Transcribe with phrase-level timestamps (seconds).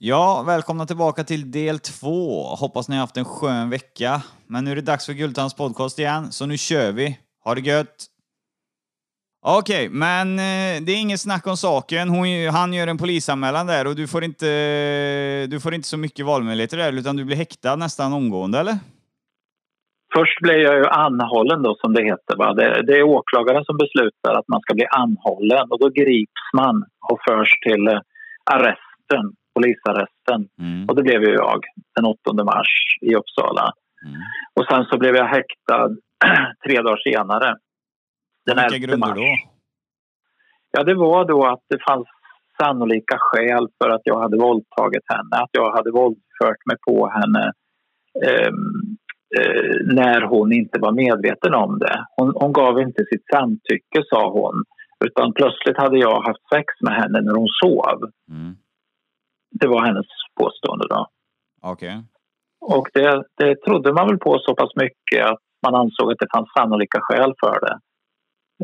[0.00, 2.42] Ja, välkomna tillbaka till del två.
[2.42, 4.22] Hoppas ni har haft en skön vecka.
[4.46, 7.18] Men nu är det dags för Gultans podcast igen, så nu kör vi.
[7.44, 8.06] Ha det gött!
[9.46, 12.08] Okej, men eh, det är inget snack om saken.
[12.08, 14.46] Hon, han gör en polisanmälan där och du får inte,
[15.46, 18.76] du får inte så mycket valmöjligheter där, utan du blir häktad nästan omgående, eller?
[20.14, 22.36] Först blir jag ju anhållen då som det heter.
[22.36, 22.54] Va?
[22.54, 26.84] Det, det är åklagaren som beslutar att man ska bli anhållen och då grips man
[27.10, 28.00] och förs till eh,
[28.44, 30.40] arresten, polisarresten.
[30.60, 30.86] Mm.
[30.88, 31.60] Och det blev ju jag
[31.96, 33.66] den 8 mars i Uppsala.
[34.06, 34.20] Mm.
[34.56, 35.88] Och sen så blev jag häktad
[36.66, 37.48] tre dagar senare.
[38.46, 39.18] Den Vilka 11 grunder mars.
[39.18, 39.50] då?
[40.70, 42.08] Ja, det var då att det fanns
[42.60, 45.36] sannolika skäl för att jag hade våldtagit henne.
[45.44, 47.52] Att jag hade våldfört mig på henne
[48.26, 48.96] ehm,
[49.38, 52.04] eh, när hon inte var medveten om det.
[52.16, 54.64] Hon, hon gav inte sitt samtycke, sa hon.
[55.04, 57.98] Utan plötsligt hade jag haft sex med henne när hon sov.
[58.30, 58.56] Mm.
[59.50, 60.06] Det var hennes
[60.40, 60.86] påstående.
[60.88, 61.06] då.
[61.62, 62.02] Okej.
[62.60, 66.34] Och det, det trodde man väl på så pass mycket att man ansåg att det
[66.34, 67.78] fanns sannolika skäl för det.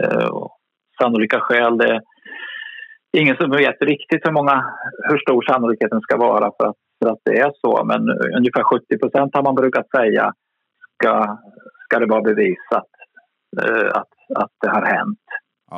[0.05, 0.31] Eh,
[1.01, 2.01] sannolika skäl, det
[3.13, 4.65] är ingen som vet riktigt hur, många,
[5.09, 7.85] hur stor sannolikheten ska vara för att, för att det är så.
[7.85, 8.01] Men
[8.37, 10.33] ungefär 70 procent har man brukat säga
[10.95, 11.39] ska,
[11.85, 12.91] ska det vara bevisat
[13.63, 15.25] eh, att, att det har hänt.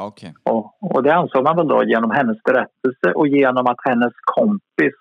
[0.05, 0.35] Okej.
[0.43, 4.95] Och, och det ansåg man väl då genom hennes berättelse och genom att hennes kompis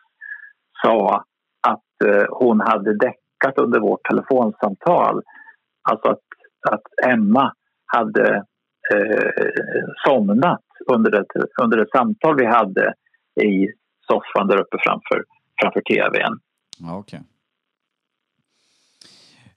[0.83, 1.23] sa
[1.67, 5.21] att eh, hon hade däckat under vårt telefonsamtal.
[5.81, 6.23] Alltså att,
[6.71, 7.53] att Emma
[7.85, 8.35] hade
[8.93, 11.25] eh, somnat under det,
[11.61, 12.93] under det samtal vi hade
[13.41, 13.67] i
[14.07, 15.23] soffan där uppe framför,
[15.61, 16.39] framför tvn.
[16.99, 17.21] Okej.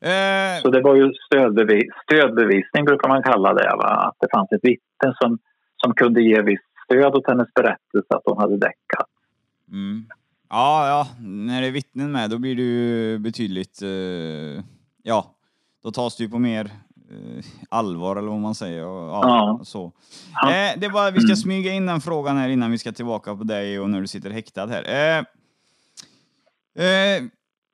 [0.01, 3.75] Eh, Så det var ju stödbevis, stödbevisning brukar man kalla det.
[3.77, 3.89] Va?
[3.89, 5.39] Att det fanns ett vittne som,
[5.77, 9.07] som kunde ge visst stöd åt hennes berättelse att hon hade däckat.
[9.69, 10.07] Mm.
[10.51, 14.65] Ja, ja, när det är vittnen med då blir det ju betydligt, eh,
[15.03, 15.35] ja,
[15.83, 16.65] då tas det ju på mer
[17.11, 18.81] eh, allvar eller vad man säger.
[18.81, 19.61] Ja, Ja.
[19.65, 19.93] Så.
[20.43, 20.51] Ja.
[20.55, 21.37] Eh, det bara, vi ska Mm.
[21.37, 24.31] smyga in den frågan här innan vi ska tillbaka på dig och när du sitter
[24.31, 24.85] häktad här.
[24.89, 25.19] Eh,
[26.87, 27.23] eh,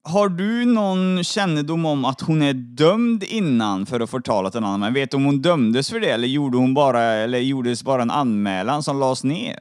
[0.05, 4.81] har du någon kännedom om att hon är dömd innan för att förtalat en annan?
[4.81, 8.03] Men vet du om hon dömdes för det eller gjorde hon bara, eller gjordes bara
[8.03, 9.59] en anmälan som lades ner?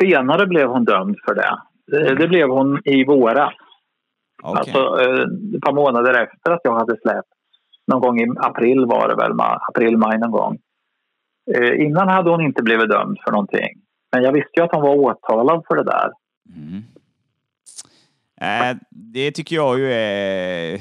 [0.00, 1.58] Senare blev hon dömd för det.
[1.86, 3.54] Det, det blev hon i våras.
[4.42, 4.58] Okej.
[4.58, 5.22] Alltså eh,
[5.56, 7.28] ett par månader efter att jag hade släppt.
[7.92, 9.32] Någon gång i april var det väl,
[9.68, 10.58] april, maj någon gång.
[11.54, 13.70] Eh, innan hade hon inte blivit dömd för någonting.
[14.12, 16.10] Men jag visste ju att hon var åtalad för det där.
[16.56, 16.82] Mm.
[18.42, 20.80] Eh, det tycker jag ju är eh,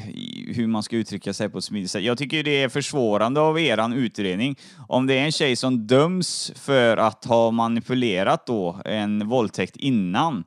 [0.55, 2.03] hur man ska uttrycka sig på ett smidigt sätt.
[2.03, 4.55] Jag tycker det är försvårande av eran utredning.
[4.87, 10.43] Om det är en tjej som döms för att ha manipulerat då en våldtäkt innan.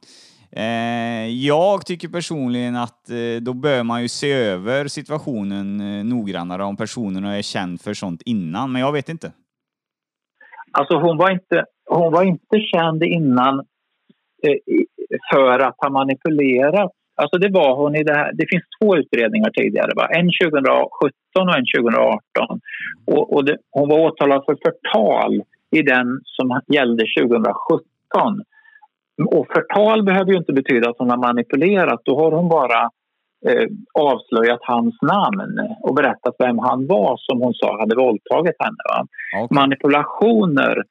[0.51, 7.25] Eh, jag tycker personligen att då bör man ju se över situationen noggrannare om personen
[7.25, 9.33] är känd för sånt innan, men jag vet inte.
[10.73, 13.67] Alltså hon var inte, hon var inte känd innan
[15.33, 16.93] för att ha manipulerat.
[17.15, 18.31] Alltså det var hon i det här.
[18.35, 20.07] Det finns två utredningar tidigare, va?
[20.07, 22.61] en 2017 och en 2018.
[23.07, 28.43] Och, och det, hon var åtalad för förtal i den som gällde 2017.
[29.27, 32.01] Och förtal behöver ju inte betyda att hon har manipulerat.
[32.05, 32.91] Då har hon bara
[33.49, 38.83] eh, avslöjat hans namn och berättat vem han var som hon sa hade våldtagit henne.
[38.89, 39.07] Va?
[39.37, 39.57] Okej.
[39.57, 40.83] manipulationer,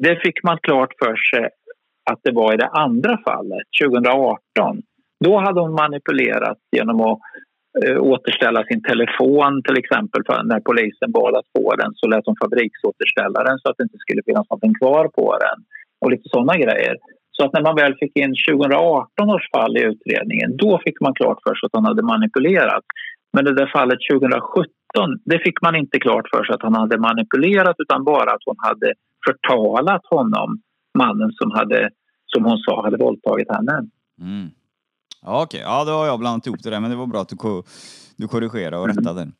[0.00, 1.48] det fick man klart för sig
[2.10, 4.82] att det var i det andra fallet, 2018.
[5.26, 7.18] Då hade hon manipulerat genom att
[7.84, 10.22] eh, återställa sin telefon till exempel.
[10.26, 13.82] För när polisen bad att få den så lät hon fabriksåterställa den så att det
[13.88, 15.58] inte skulle finnas någonting kvar på den.
[16.00, 16.96] Och lite sådana grejer.
[17.36, 21.14] Så att när man väl fick in 2018 års fall i utredningen då fick man
[21.14, 22.84] klart för sig att han hade manipulerat.
[23.32, 24.66] Men det där fallet 2017,
[25.24, 28.56] det fick man inte klart för sig att han hade manipulerat utan bara att hon
[28.58, 28.92] hade
[29.26, 30.48] förtalat honom,
[30.98, 31.90] mannen som, hade,
[32.26, 33.76] som hon sa hade våldtagit henne.
[34.20, 34.48] Mm.
[35.22, 37.28] Ja, Okej, ja då har jag blandat ihop det där, men det var bra att
[37.28, 37.62] du, ko-
[38.16, 39.30] du korrigerade och rättade.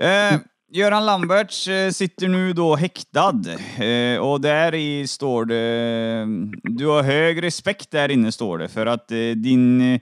[0.00, 0.38] Eh,
[0.72, 3.40] Göran Lamberts eh, sitter nu då häktad
[3.84, 6.26] eh, och där i står det,
[6.62, 10.00] du har hög respekt där inne står det för att eh, din eh,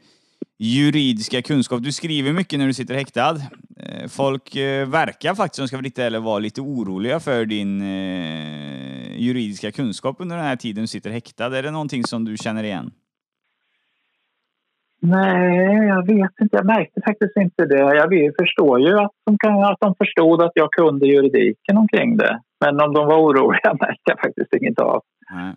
[0.58, 1.82] juridiska kunskap.
[1.82, 3.37] Du skriver mycket när du sitter häktad.
[3.81, 7.44] Eh, Folk eh, verkar faktiskt, om jag ska vara lite ärlig, vara lite oroliga för
[7.44, 11.58] din eh, juridiska kunskap under den här tiden du sitter häktad.
[11.58, 12.90] Är det någonting som du känner igen?
[15.04, 16.56] Nej, jag vet inte.
[16.56, 17.78] Jag märkte faktiskt inte det.
[17.78, 22.40] Jag förstår ju att de, kan, att de förstod att jag kunde juridiken omkring det.
[22.60, 25.02] Men om de var oroliga märkte jag faktiskt inget av.
[25.31, 25.54] Nej.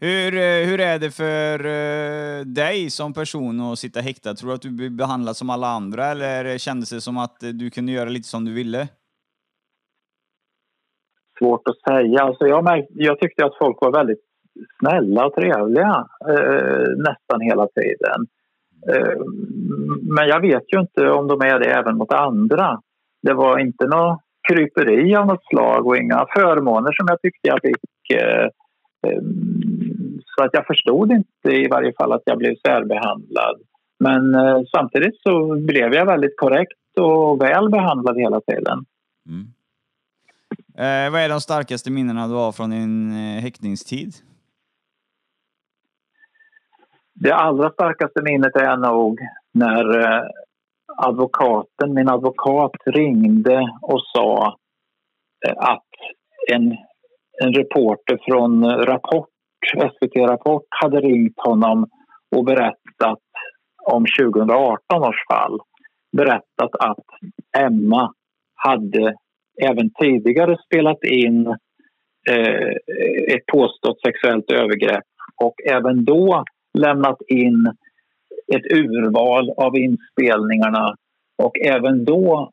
[0.00, 4.34] Hur, eh, hur är det för eh, dig som person att sitta häktad?
[4.34, 7.48] Tror du att du blir behandlad som alla andra eller kändes det som att eh,
[7.48, 8.88] du kunde göra lite som du ville?
[11.38, 12.22] Svårt att säga.
[12.22, 14.24] Alltså jag, märkte, jag tyckte att folk var väldigt
[14.78, 18.26] snälla och trevliga eh, nästan hela tiden.
[18.92, 19.22] Eh,
[20.02, 22.80] men jag vet ju inte om de är det även mot andra.
[23.22, 27.60] Det var inte något kryperi av något slag och inga förmåner som jag tyckte jag
[27.62, 28.20] fick.
[28.20, 28.44] Eh,
[29.06, 29.22] eh,
[30.24, 33.56] så att jag förstod inte i varje fall att jag blev särbehandlad.
[34.00, 34.36] Men
[34.76, 38.84] samtidigt så blev jag väldigt korrekt och väl behandlad hela tiden.
[39.28, 39.46] Mm.
[40.78, 44.14] Eh, vad är de starkaste minnena du har från din eh, häktningstid?
[47.20, 49.20] Det allra starkaste minnet är nog
[49.54, 50.22] när eh,
[50.96, 54.56] advokaten, min advokat ringde och sa
[55.46, 55.86] eh, att
[56.52, 56.76] en,
[57.42, 59.28] en reporter från Rapport,
[59.66, 61.86] SVT Rapport hade ringt honom
[62.36, 63.22] och berättat
[63.84, 65.58] om 2018 års fall.
[66.16, 67.04] Berättat att
[67.58, 68.12] Emma
[68.54, 69.14] hade
[69.62, 71.46] även tidigare spelat in
[72.30, 72.72] eh,
[73.34, 75.04] ett påstått sexuellt övergrepp
[75.42, 76.44] och även då
[76.78, 77.72] lämnat in
[78.54, 80.94] ett urval av inspelningarna
[81.42, 82.50] och även då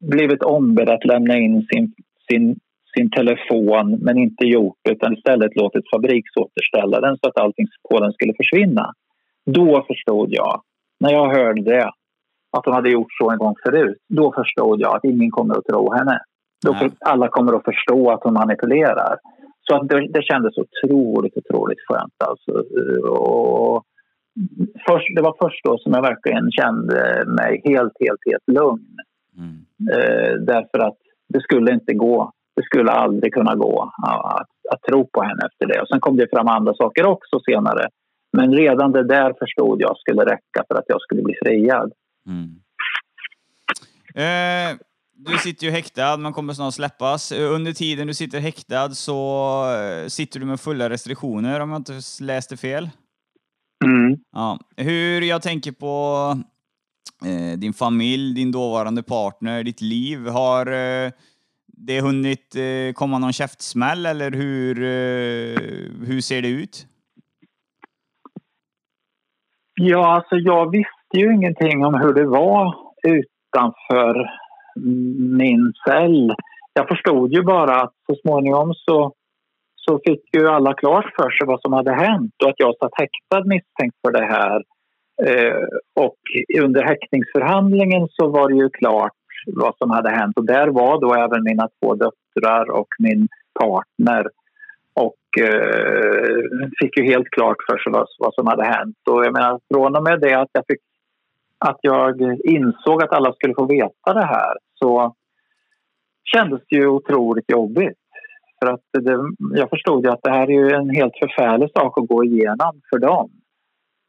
[0.00, 1.94] blivit ombedd att lämna in sin,
[2.30, 2.56] sin,
[2.96, 8.00] sin telefon men inte gjort det utan istället låtit fabriksåterställa den så att allting på
[8.00, 8.92] den skulle försvinna.
[9.46, 10.62] Då förstod jag,
[11.00, 11.90] när jag hörde det,
[12.56, 13.98] att de hade gjort så en gång förut.
[14.08, 16.20] Då förstod jag att ingen kommer att tro henne.
[16.66, 19.16] Då alla kommer att förstå att hon manipulerar.
[19.68, 22.14] Så att det, det kändes otroligt, otroligt skönt.
[22.18, 22.52] Alltså.
[23.08, 23.84] Och
[24.88, 28.96] först, det var först då som jag verkligen kände mig helt, helt, helt lugn.
[29.38, 29.58] Mm.
[29.92, 30.96] Eh, därför att
[31.28, 32.32] det skulle inte gå.
[32.56, 35.80] Det skulle aldrig kunna gå att, att tro på henne efter det.
[35.80, 37.88] Och sen kom det fram andra saker också senare.
[38.32, 41.92] Men redan det där förstod jag skulle räcka för att jag skulle bli friad.
[42.26, 42.50] Mm.
[44.14, 44.76] Eh,
[45.18, 47.32] du sitter ju häktad, man kommer snart släppas.
[47.32, 49.20] Under tiden du sitter häktad så
[49.74, 52.90] eh, sitter du med fulla restriktioner om jag inte läste fel.
[53.84, 54.18] Mm.
[54.32, 54.58] Ja.
[54.76, 56.34] Hur jag tänker på
[57.26, 60.26] eh, din familj, din dåvarande partner, ditt liv.
[60.26, 61.10] Har eh,
[61.66, 66.86] det hunnit eh, komma någon käftsmäll eller hur, eh, hur ser det ut?
[69.74, 74.28] Ja, alltså jag visste ju ingenting om hur det var utanför
[75.38, 76.34] min cell.
[76.72, 79.12] Jag förstod ju bara att så småningom så,
[79.76, 82.92] så fick ju alla klart för sig vad som hade hänt och att jag satt
[82.94, 84.62] häktad misstänkt för det här.
[85.26, 85.66] Eh,
[86.00, 86.16] och
[86.62, 89.12] under häktningsförhandlingen så var det ju klart
[89.46, 93.28] vad som hade hänt och där var då även mina två döttrar och min
[93.60, 94.26] partner
[94.94, 98.96] och eh, fick ju helt klart för sig vad, vad som hade hänt.
[99.10, 100.80] Och jag menar, från och med det att jag, fick,
[101.58, 105.14] att jag insåg att alla skulle få veta det här så
[106.34, 107.98] kändes det ju otroligt jobbigt.
[108.58, 109.18] För att det,
[109.58, 112.80] jag förstod ju att det här är ju en helt förfärlig sak att gå igenom
[112.90, 113.30] för dem.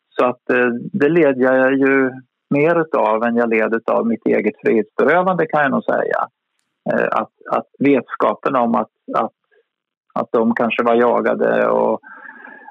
[0.09, 2.11] Så att eh, det led jag ju
[2.49, 6.27] mer utav än jag led av mitt eget frihetsberövande kan jag nog säga.
[6.91, 9.33] Eh, att, att vetskapen om att, att
[10.13, 11.99] att de kanske var jagade och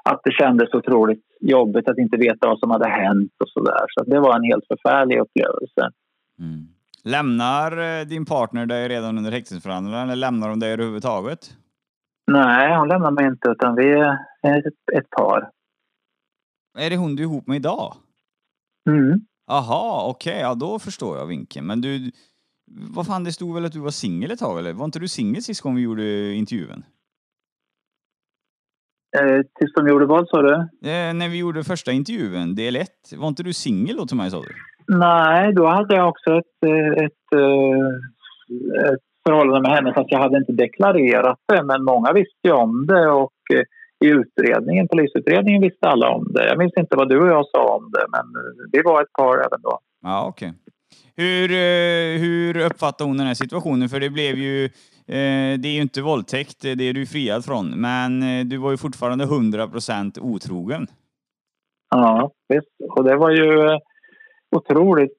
[0.03, 3.85] att det kändes otroligt jobbigt att inte veta vad som hade hänt och så där.
[3.87, 5.91] Så det var en helt förfärlig upplevelse.
[6.39, 6.67] Mm.
[7.03, 11.57] Lämnar eh, din partner dig redan under häktningsförhandlingarna eller lämnar hon dig överhuvudtaget?
[12.31, 13.91] Nej, hon lämnar mig inte utan vi
[14.41, 14.67] är
[14.97, 15.49] ett, par.
[16.79, 17.93] Är det hon du är ihop med idag?
[18.89, 19.19] Mm.
[19.51, 21.67] Aha, okej, ja då förstår jag vinkeln.
[21.67, 22.11] Men du,
[22.67, 24.73] vad fan, det stod väl att du var singel ett tag eller?
[24.73, 26.83] Var inte du singel sist gång vi gjorde intervjun?
[29.17, 30.53] Eh, tills de gjorde vad sa du?
[30.89, 32.87] Eh, när vi gjorde första intervjun, del 1,
[33.17, 34.55] var inte du singel då till mig sa du?
[34.97, 40.19] Nej, då hade jag också ett, eh, ett, eh, ett förhållande med henne fast jag
[40.19, 41.63] hade inte deklarerat det.
[41.63, 43.63] Men många visste ju om det och eh,
[44.05, 46.47] i utredningen, polisutredningen visste alla om det.
[46.47, 48.25] Jag minns inte vad du och jag sa om det men
[48.71, 49.79] vi var ett par även då.
[50.01, 50.53] Ja, okej.
[51.15, 53.89] Hur, eh, hur uppfattar hon den här situationen?
[53.89, 54.69] För det blev ju,
[55.09, 58.57] Eh, det är ju inte våldtäkt, eh, det är du friad från, men eh, du
[58.57, 60.87] var ju fortfarande 100% otrogen.
[61.89, 62.75] Ja, visst.
[62.89, 63.79] Och det var ju...
[64.55, 65.15] otroligt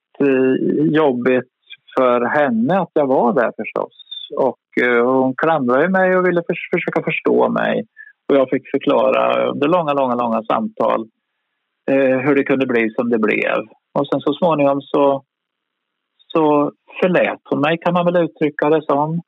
[0.91, 1.53] jobbigt
[1.97, 3.93] för henne att jag var där förstås.
[4.37, 4.59] Och
[5.03, 6.43] hon klandrade mig och ville
[6.73, 7.85] försöka förstå mig.
[8.29, 11.07] Och jag fick förklara under långa, långa, långa samtal
[12.25, 13.57] hur det kunde bli som det blev.
[13.93, 15.23] Och sen så småningom så,
[16.27, 16.71] så
[17.01, 19.21] förlät hon mig kan man väl uttrycka det som.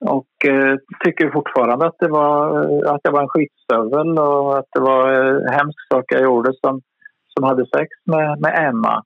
[0.00, 4.68] Och eh, tycker fortfarande att, det var, eh, att jag var en skitstövel och att
[4.72, 6.80] det var eh, hemskt sak jag gjorde som,
[7.28, 9.04] som hade sex med, med Emma.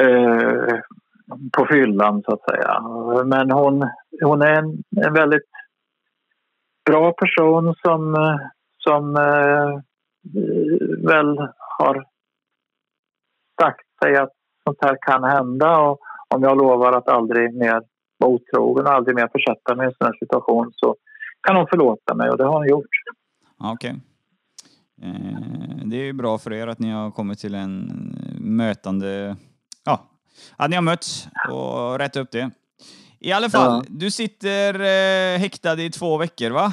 [0.00, 0.78] Eh,
[1.52, 2.80] på fyllan så att säga.
[3.24, 3.90] Men hon,
[4.22, 5.50] hon är en, en väldigt
[6.84, 8.36] bra person som, eh,
[8.78, 9.80] som eh,
[11.08, 11.38] väl
[11.78, 12.04] har
[13.60, 14.32] sagt sig att
[14.64, 17.82] sånt här kan hända och om jag lovar att aldrig mer
[18.22, 20.96] vara otrogen och aldrig mer försätta mig i en sån här situation så
[21.46, 22.86] kan hon förlåta mig och det har hon gjort.
[23.58, 23.94] Okej.
[25.02, 27.90] Eh, det är ju bra för er att ni har kommit till en
[28.40, 29.36] mötande...
[29.84, 30.00] Ja,
[30.56, 32.50] att ni har mötts och rätt upp det.
[33.20, 33.82] I alla fall, Ja.
[33.88, 36.72] du sitter eh, häktad i två veckor va?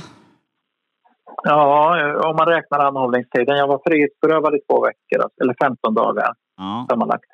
[1.44, 3.58] Ja, om man räknar anhållningstiden.
[3.58, 6.86] Jag var frihetsberövad i två veckor, alltså, eller 15 dagar Ja.
[6.90, 7.26] sammanlagt.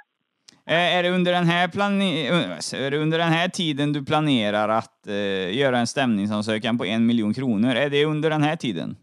[0.67, 4.69] Eh, Är det, under den här eh, är det under den här tiden du planerar
[4.69, 7.75] att eh, göra en stämningsansökan på en miljon kronor?
[7.75, 8.95] Är det under den här tiden?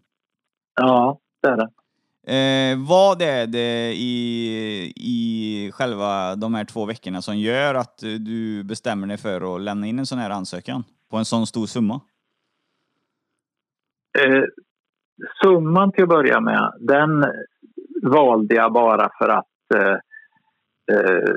[0.76, 1.68] Ja, det är det.
[2.26, 8.62] Eh, vad är det i, i själva de här två veckorna som gör att du
[8.64, 12.00] bestämmer dig för att lämna in en sån här ansökan på en sån stor summa?
[14.18, 14.42] Eh,
[15.42, 17.24] summan till att börja med, den
[18.02, 19.96] valde jag bara för att eh,
[20.92, 21.34] Eh,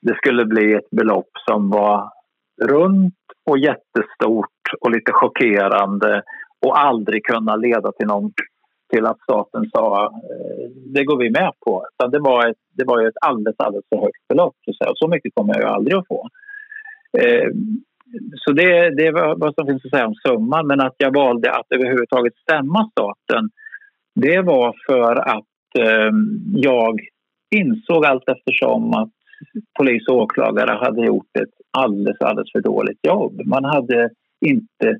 [0.00, 2.10] det skulle bli ett belopp som var
[2.62, 3.14] runt
[3.50, 6.22] och jättestort och lite chockerande
[6.66, 8.32] och aldrig kunna leda till någon
[8.92, 11.86] till att staten sa eh, det går vi med på.
[11.96, 14.56] Så det, var ett, det var ju ett alldeles, alldeles för högt belopp.
[14.64, 14.92] Så, säga.
[14.94, 16.28] Så mycket kommer jag ju aldrig att få.
[17.18, 17.48] Eh,
[18.36, 20.66] så det, det är vad som finns att säga om summan.
[20.66, 23.50] Men att jag valde att överhuvudtaget stämma staten
[24.14, 26.12] det var för att eh,
[26.54, 27.00] jag
[27.56, 29.10] insåg allt eftersom att
[29.78, 33.40] polis och åklagare hade gjort ett alldeles, alldeles för dåligt jobb.
[33.46, 34.10] Man hade
[34.46, 34.98] inte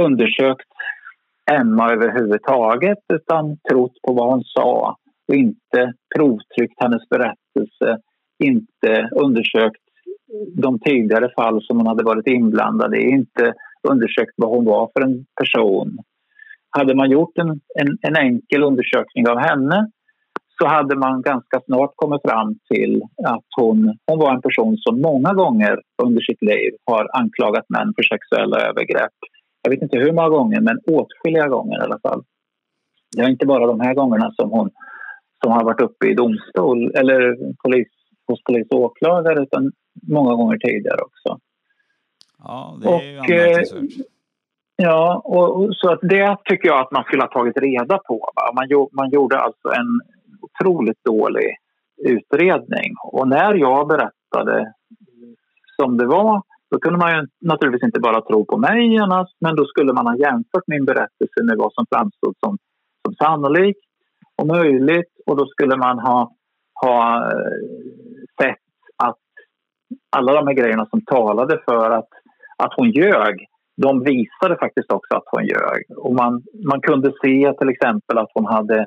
[0.00, 0.68] undersökt
[1.50, 4.96] Emma överhuvudtaget utan trott på vad hon sa
[5.28, 7.98] och inte provtryckt hennes berättelse,
[8.44, 9.82] inte undersökt
[10.56, 13.54] de tidigare fall som hon hade varit inblandad i, inte
[13.88, 15.98] undersökt vad hon var för en person.
[16.70, 19.90] Hade man gjort en, en, en enkel undersökning av henne
[20.58, 25.00] så hade man ganska snart kommit fram till att hon, hon var en person som
[25.00, 29.16] många gånger under sitt liv har anklagat män för sexuella övergrepp.
[29.62, 32.22] Jag vet inte hur många gånger, men åtskilliga gånger i alla fall.
[33.16, 34.70] Det är inte bara de här gångerna som hon
[35.42, 37.88] som har varit uppe i domstol eller polis,
[38.26, 39.72] hos polis och åklagare utan
[40.08, 41.38] många gånger tidigare också.
[42.38, 44.06] Ja, det är ju Och, eh, anmärkningsvärt.
[44.76, 48.30] Ja, och, så att det tycker jag att man skulle ha tagit reda på.
[48.36, 48.52] Va?
[48.54, 50.00] Man, man gjorde alltså en
[50.60, 51.56] otroligt dålig
[52.04, 52.94] utredning.
[53.02, 54.72] Och när jag berättade
[55.76, 59.56] som det var då kunde man ju naturligtvis inte bara tro på mig genast men
[59.56, 62.58] då skulle man ha jämfört min berättelse med vad som framstod som,
[63.06, 63.80] som sannolikt
[64.36, 66.32] och möjligt och då skulle man ha,
[66.82, 67.50] ha eh,
[68.40, 69.18] sett att
[70.16, 72.08] alla de här grejerna som talade för att,
[72.56, 73.46] att hon ljög
[73.76, 75.84] de visade faktiskt också att hon ljög.
[75.96, 78.86] Och man, man kunde se till exempel att hon hade,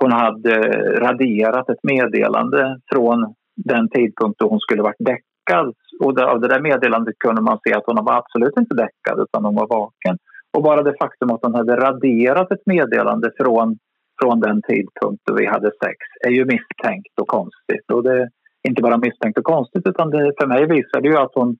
[0.00, 0.54] hon hade
[1.00, 5.74] raderat ett meddelande från den tidpunkt då hon skulle varit däckad.
[6.04, 9.44] Och av det där meddelandet kunde man se att hon var absolut inte däckad utan
[9.44, 10.18] hon var vaken.
[10.56, 13.78] Och bara det faktum att hon hade raderat ett meddelande från,
[14.22, 17.86] från den tidpunkt då vi hade sex är ju misstänkt och konstigt.
[17.92, 18.28] Och det är
[18.68, 21.56] inte bara misstänkt och konstigt utan det för mig visade ju att hon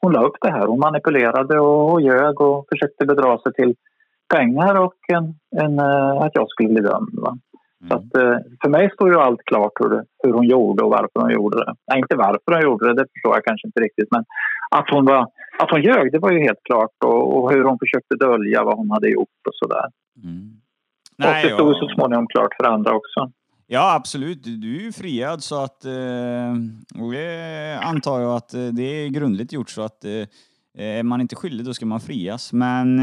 [0.00, 0.66] hon la upp det här.
[0.66, 3.74] Hon manipulerade och, och ljög och försökte bedra sig till
[4.34, 7.18] pengar och en, en, eh, att jag skulle bli dömd.
[7.24, 7.38] Va?
[7.88, 11.20] Så att, eh, för mig står ju allt klart hur, hur hon gjorde och varför
[11.20, 11.74] hon gjorde det.
[11.88, 14.08] Nej, inte varför hon gjorde det, det förstår jag kanske inte riktigt.
[14.10, 14.24] Men
[14.70, 15.22] att hon, var,
[15.58, 16.90] att hon ljög, det var ju helt klart.
[17.04, 19.86] Och, och hur hon försökte dölja vad hon hade gjort och sådär.
[20.24, 20.50] Mm.
[21.18, 21.74] och det stod ja.
[21.80, 23.30] så småningom klart för andra också.
[23.66, 24.44] Ja, absolut.
[24.44, 25.84] Du- är ju friad så att...
[25.84, 26.52] eh,
[27.02, 30.04] Och det antar jag att eh, det är grundligt gjort så att
[30.78, 32.52] är man inte skyldig då ska man frias.
[32.52, 33.00] Men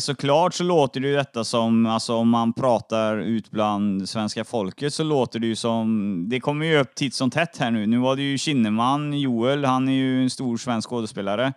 [0.00, 4.94] såklart så låter det ju detta som, alltså om man pratar ut bland svenska folket
[4.94, 7.86] så låter det ju som, det kommer ju upp titt som tätt här nu.
[7.86, 11.52] Nu var det ju Kinnaman, Joel, han är ju en stor svensk skådespelare.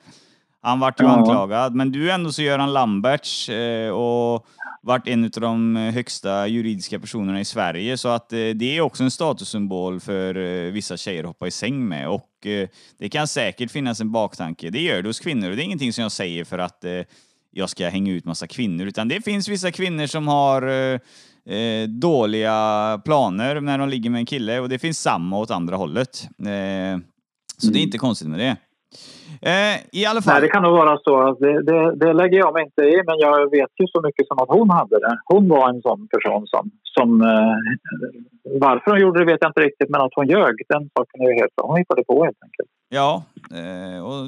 [0.61, 1.09] Han vart ju Ja.
[1.09, 4.45] anklagad, men du är ändå så Göran Lamberts eh, och
[4.81, 7.97] varit en av de högsta juridiska personerna i Sverige.
[7.97, 11.51] Så att eh, det är också en statussymbol för eh, vissa tjejer att hoppa i
[11.51, 12.09] säng med.
[12.09, 12.67] Och eh,
[12.99, 14.69] det kan säkert finnas en baktanke.
[14.69, 16.91] Det gör det hos kvinnor och det är ingenting som jag säger för att eh,
[17.53, 18.87] jag ska hänga ut massa kvinnor.
[18.87, 24.19] Utan det finns vissa kvinnor som har eh, eh, dåliga planer när de ligger med
[24.19, 26.27] en kille och det finns samma åt andra hållet.
[26.39, 26.99] Eh,
[27.57, 28.57] så det är inte konstigt med det.
[29.45, 30.33] Eh, I alla fall.
[30.33, 31.33] Nej, det kan nog vara så.
[31.43, 34.37] Det, det, det lägger jag mig inte i, men jag vet ju så mycket som
[34.39, 35.17] att hon hade det.
[35.25, 36.71] Hon var en sån person som...
[36.95, 37.55] som eh,
[38.59, 41.29] varför hon gjorde det vet jag inte riktigt, men att hon ljög, den saken är
[41.29, 42.69] ju helt Hon hittade på helt enkelt.
[42.89, 44.27] Ja, eh, och,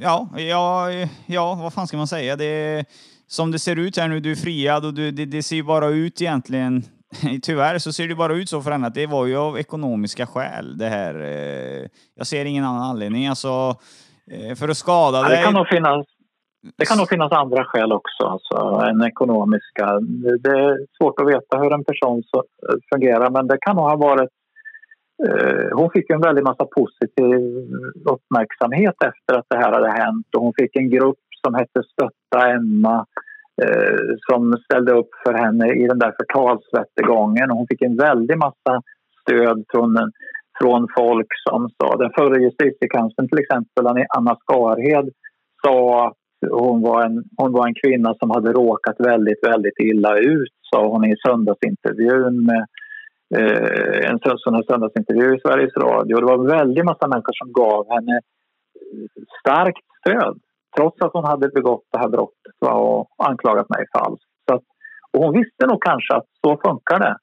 [0.00, 0.88] ja, ja,
[1.26, 2.36] ja, vad fan ska man säga?
[2.36, 2.84] Det,
[3.26, 5.62] som det ser ut här nu, du är friad och du, det, det ser ju
[5.62, 6.82] bara ut egentligen
[7.42, 10.26] Tyvärr så ser det bara ut så för henne att det var ju av ekonomiska
[10.26, 11.14] skäl det här.
[11.14, 13.26] eh, Jag ser ingen annan anledning.
[13.26, 13.76] Alltså,
[14.58, 15.36] för att skada Ja, dig.
[15.36, 16.06] det kan nog finnas
[16.76, 18.54] det kan nog finnas andra skäl också, alltså,
[18.88, 20.00] än ekonomiska.
[20.40, 22.44] Det är svårt att veta hur en person så,
[22.94, 24.30] fungerar, men det kan nog ha varit...
[25.28, 27.40] Eh, hon fick en väldigt massa positiv
[28.04, 30.26] uppmärksamhet efter att det här hade hänt.
[30.36, 33.06] Och hon fick en grupp som hette Stötta Emma
[33.62, 37.50] eh, som ställde upp för henne i den där förtalsrättegången.
[37.50, 38.82] Hon fick en väldig massa
[39.20, 40.12] stöd från,
[40.62, 41.96] från folk som sa...
[41.96, 45.08] Den förre justitiekanslern, till exempel, Anna Skarhed,
[45.64, 46.16] sa att
[46.50, 50.86] hon var, en, hon var en kvinna som hade råkat väldigt, väldigt illa ut, sa
[50.86, 52.66] hon i söndagsintervjun med
[53.34, 54.18] eh, en
[54.68, 56.20] söndagsintervju i Sveriges Radio.
[56.20, 58.20] Det var en väldig massa människor som gav henne
[59.40, 60.38] starkt stöd
[60.76, 64.32] trots att hon hade begått det här brottet va, och anklagat mig falskt.
[64.48, 64.62] Så att,
[65.12, 67.16] och hon visste nog kanske att så funkar det.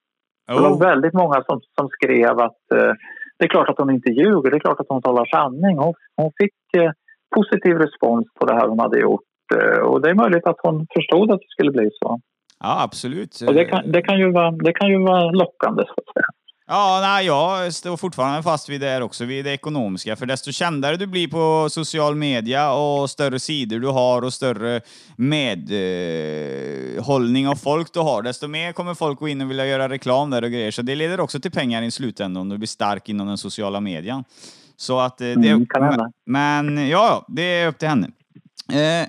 [0.47, 2.93] Det var Oh, väldigt många som, som skrev att eh,
[3.39, 5.77] det är klart att hon inte ljuger, det är klart att hon talar sanning.
[5.77, 6.91] Hon, hon fick eh,
[7.35, 9.21] positiv respons på det här hon hade gjort
[9.55, 12.19] eh, och det är möjligt att hon förstod att det skulle bli så.
[12.59, 13.41] ja, absolut.
[13.47, 16.29] Och det kan, det kan, ju, vara, det kan ju vara lockande så att säga.
[16.71, 20.15] Ja, nej, jag står fortfarande fast vid det här också, vid det ekonomiska.
[20.15, 24.81] För desto kändare du blir på social media och större sidor du har och större
[25.15, 30.29] medhållning av folk du har, desto mer kommer folk gå in och vilja göra reklam
[30.29, 30.71] där och grejer.
[30.71, 33.79] Så det leder också till pengar i slutändan om du blir stark inom den sociala
[33.79, 34.23] medien.
[34.77, 35.49] Så att eh, det...
[35.49, 36.11] Mm, hända.
[36.25, 38.09] Men ja, ja, det är upp till henne.
[38.71, 39.01] Eh,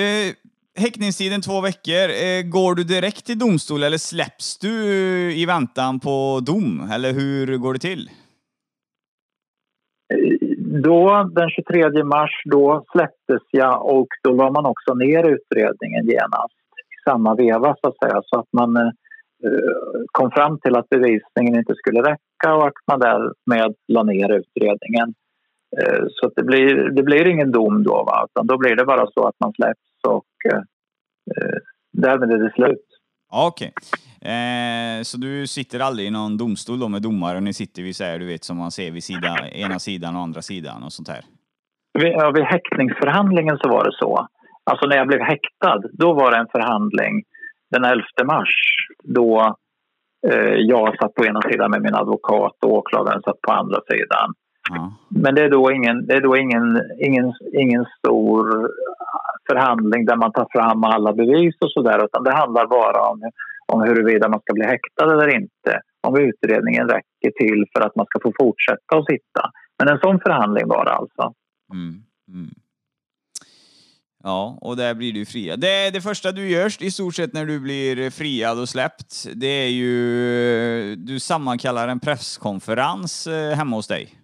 [0.00, 0.34] eh,
[0.76, 2.06] häktningstiden två veckor.
[2.24, 4.72] Eh, går du direkt till domstol eller släpps du
[5.28, 6.88] eh, i väntan på dom?
[6.94, 8.10] Eller hur går det till?
[10.82, 16.64] Då, den 23 mars, då släpptes jag och då la man också ner utredningen genast
[16.94, 18.20] i samma veva så att säga.
[18.24, 18.92] Så att man eh,
[20.12, 25.14] kom fram till att bevisningen inte skulle räcka och att man därmed la ner utredningen.
[25.80, 28.26] Eh, så det, blir, det blir ingen dom då, va?
[28.30, 30.58] utan då blir det bara så att man släpps och eh,
[31.36, 31.58] eh,
[31.92, 32.86] därmed är det slut.
[33.32, 33.72] Okej.
[34.32, 37.40] Eh, så du sitter aldrig i någon domstol då med domare?
[37.40, 40.22] Ni sitter vid, så här, du vet, som man ser vid sida, ena sidan och
[40.22, 41.24] andra sidan och sånt här?
[41.98, 44.28] Vid, ja, vid häktningsförhandlingen så var det så.
[44.64, 47.22] Alltså när jag blev häktad, då var det en förhandling
[47.70, 48.54] den 11 mars
[49.04, 49.56] då
[50.28, 54.34] eh, jag satt på ena sidan med min advokat och åklagaren satt på andra sidan.
[54.70, 54.92] Ja.
[55.08, 58.70] Men det är då ingen, det är då ingen, ingen, ingen stor
[59.48, 63.30] förhandling där man tar fram alla bevis och sådär utan det handlar bara om,
[63.72, 65.80] om huruvida man ska bli häktad eller inte.
[66.00, 69.50] Om utredningen räcker till för att man ska få fortsätta att sitta.
[69.78, 71.32] Men en sån förhandling var det alltså.
[71.72, 71.94] Mm,
[72.28, 72.50] mm.
[74.26, 75.60] Ja, och där blir du friad.
[75.60, 79.46] Det, det första du gör i stort sett när du blir friad och släppt, det
[79.46, 80.96] är ju...
[80.96, 84.23] Du sammankallar en presskonferens eh, hemma hos dig.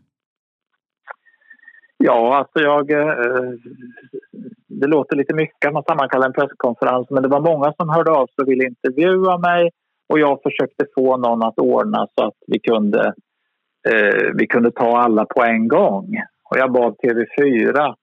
[2.04, 2.90] Ja, alltså jag...
[2.90, 3.52] Eh,
[4.68, 8.10] det låter lite mycket att man sammankallar en presskonferens men det var många som hörde
[8.10, 9.70] av sig och ville intervjua mig
[10.08, 13.14] och jag försökte få någon att ordna så att vi kunde,
[13.88, 16.06] eh, vi kunde ta alla på en gång.
[16.50, 17.94] Och jag bad TV4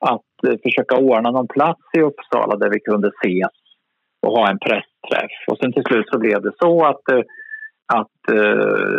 [0.00, 3.56] att eh, försöka ordna någon plats i Uppsala där vi kunde ses
[4.26, 5.36] och ha en pressträff.
[5.50, 7.22] Och sen till slut så blev det så att, eh,
[7.92, 8.96] att eh,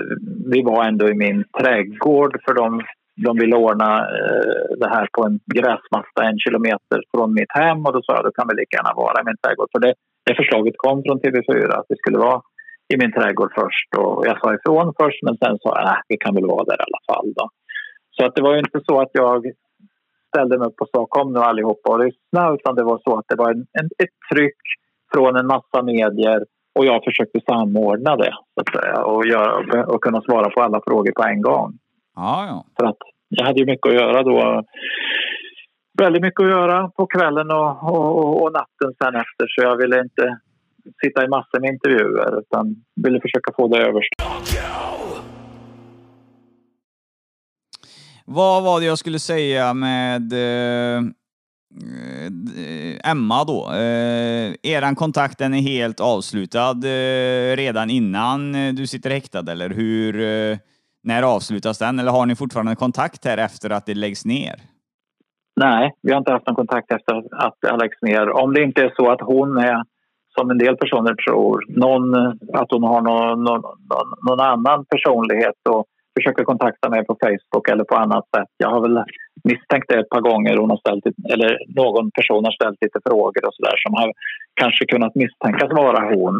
[0.52, 2.82] vi var ändå i min trädgård för de
[3.16, 7.94] de ville ordna eh, det här på en gräsmatta en kilometer från mitt hem och
[7.94, 9.70] då sa jag det kan väl lika gärna vara i min trädgård.
[9.72, 9.94] För det,
[10.26, 12.42] det förslaget kom från TV4 att det skulle vara
[12.94, 16.18] i min trädgård först och jag sa ifrån först men sen sa jag äh, vi
[16.18, 17.50] kan väl vara där i alla fall då.
[18.16, 19.52] Så att det var ju inte så att jag
[20.32, 23.26] ställde mig upp och sa kom nu allihopa och lyssna utan det var så att
[23.28, 24.62] det var en, en, ett tryck
[25.14, 30.04] från en massa medier och jag försökte samordna det så att säga, och, göra, och
[30.04, 31.78] kunna svara på alla frågor på en gång.
[32.16, 32.66] Ja, ja.
[32.80, 32.98] För att
[33.30, 34.64] jag hade ju mycket att göra då.
[35.98, 40.00] Väldigt mycket att göra på kvällen och, och, och natten sen efter så jag ville
[40.00, 40.40] inte
[41.04, 42.76] sitta i massor med intervjuer utan
[43.06, 44.26] ville försöka få det överstått.
[48.26, 50.98] Vad var det jag skulle säga med eh,
[52.58, 53.72] eh, Emma då?
[53.74, 59.70] Eh, eran kontakt den är helt avslutad eh, redan innan eh, du sitter häktad eller
[59.70, 60.20] hur?
[61.06, 62.00] När avslutas den?
[62.00, 64.56] Eller har ni fortfarande kontakt här efter att det läggs ner?
[65.56, 67.14] Nej, vi har inte haft någon kontakt efter
[67.46, 68.30] att det har lagts ner.
[68.30, 69.84] Om det inte är så att hon är,
[70.38, 72.16] som en del personer tror, någon,
[72.54, 73.62] att hon har någon, någon,
[74.30, 75.86] någon annan personlighet och
[76.18, 78.52] försöker kontakta mig på Facebook eller på annat sätt.
[78.58, 79.04] Jag har väl
[79.44, 80.58] misstänkt det ett par gånger.
[80.58, 84.14] Hon har ställt, eller någon person har ställt lite frågor och så där som har
[84.62, 86.36] kanske kunnat misstänkas vara hon.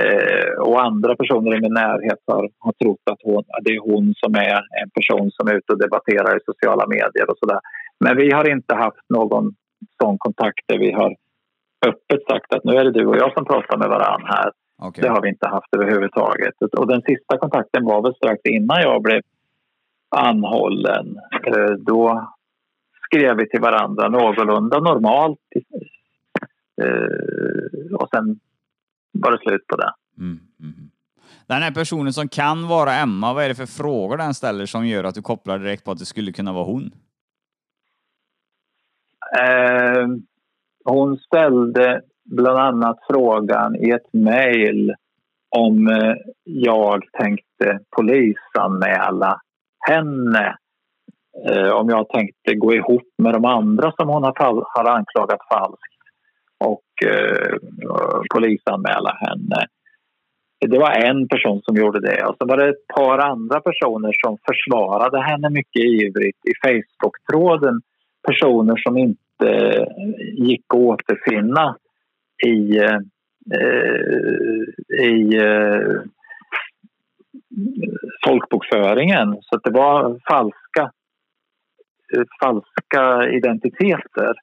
[0.00, 4.14] Eh, och andra personer i min närhet har, har trott att hon, det är hon
[4.16, 7.60] som är en person som är ute och debatterar i sociala medier och så där.
[8.04, 9.54] Men vi har inte haft någon
[10.02, 11.16] sån kontakt där vi har
[11.86, 14.50] öppet sagt att nu är det du och jag som pratar med varann här.
[14.78, 15.02] Okej.
[15.02, 16.54] Det har vi inte haft överhuvudtaget.
[16.78, 19.22] Och den sista kontakten var väl strax innan jag blev
[20.16, 21.18] anhållen.
[21.46, 22.28] Eh, Då
[23.04, 25.38] skrev vi till varandra någorlunda normalt.
[26.82, 28.40] Eh, Och sen
[29.12, 29.92] var det slut på det.
[30.18, 30.90] Mm, mm.
[31.46, 34.86] Den här personen som kan vara Emma, vad är det för frågor den ställer som
[34.86, 36.90] gör att du kopplar direkt på att det skulle kunna vara hon?
[39.40, 40.06] Eh,
[40.84, 44.94] hon ställde bland annat frågan i ett mejl
[45.56, 46.14] om eh,
[46.44, 49.40] jag tänkte polisanmäla
[49.88, 50.56] henne.
[51.48, 55.98] Eh, om jag tänkte gå ihop med de andra som hon har, har anklagat falskt
[56.64, 57.56] och eh,
[58.34, 59.66] polisanmäla henne.
[60.60, 64.12] Det var en person som gjorde det och så var det ett par andra personer
[64.24, 67.80] som försvarade henne mycket ivrigt i Facebook-tråden.
[68.26, 69.86] Personer som inte eh,
[70.36, 71.76] gick att återfinna
[72.46, 72.98] i, eh,
[75.04, 76.00] i eh,
[78.26, 79.36] folkbokföringen.
[79.40, 80.92] Så att det var falska,
[82.42, 84.34] falska identiteter.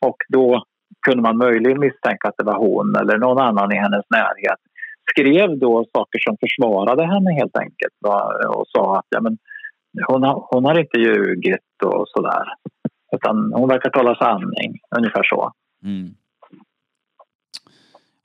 [0.00, 0.64] Och då
[1.06, 4.60] kunde man möjligen misstänka att det var hon eller någon annan i hennes närhet.
[5.10, 8.32] Skrev då saker som försvarade henne helt enkelt va?
[8.48, 9.38] och sa att ja, men
[10.06, 12.44] hon, har, hon har inte ljugit och sådär.
[13.16, 15.52] Utan hon verkar tala sanning, ungefär så.
[15.84, 16.08] Mm.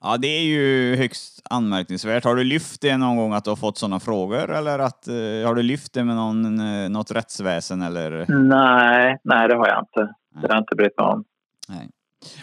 [0.04, 2.24] Ja, det är ju högst anmärkningsvärt.
[2.24, 5.14] Har du lyft det någon gång att du har fått sådana frågor eller att, eh,
[5.46, 8.26] har du lyft det med någon, eh, något rättsväsen eller?
[8.28, 10.14] Nej, nej det har jag inte.
[10.34, 11.24] Det har jag inte brytt mig om.
[11.68, 11.90] Nej.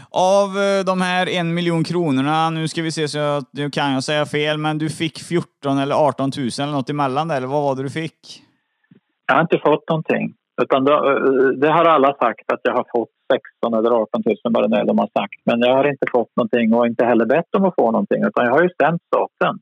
[0.09, 3.93] Av eh, de här en miljon kronorna, nu ska vi se så jag, nu kan
[3.93, 7.47] jag säga fel, men du fick 14 eller 18 000 eller något emellan där, eller
[7.47, 8.43] vad var det du fick?
[9.27, 10.33] Jag har inte fått någonting.
[10.61, 10.95] Utan det,
[11.55, 13.09] det har alla sagt att jag har fått
[13.61, 15.39] 16 eller 18 000 vad det nu är de har sagt.
[15.45, 18.45] Men jag har inte fått någonting och inte heller bett om att få någonting utan
[18.45, 19.59] jag har ju stämt staten.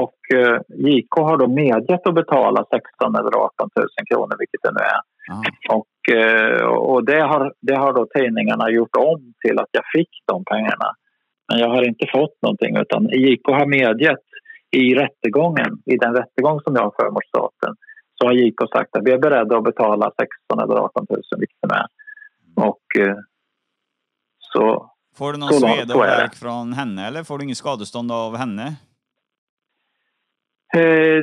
[0.00, 4.72] Och eh, JK har då medgett att betala 16 eller 18 000 kronor vilket det
[4.78, 5.02] nu är.
[5.78, 10.12] Och, eh, och det, har, det har då tidningarna gjort om till att jag fick
[10.26, 10.88] de pengarna.
[11.48, 14.26] Men jag har inte fått någonting utan JK har medgett
[14.70, 17.74] i rättegången, i den rättegång som jag för mot staten
[18.22, 21.72] så har JK sagt att vi är beredda att betala 16 eller 18 000 vilket
[21.72, 21.86] är.
[22.54, 23.16] Och eh,
[24.38, 28.36] så Får du någon sveda och värk från henne eller får du inget skadestånd av
[28.36, 28.66] henne?
[30.76, 31.22] Eh,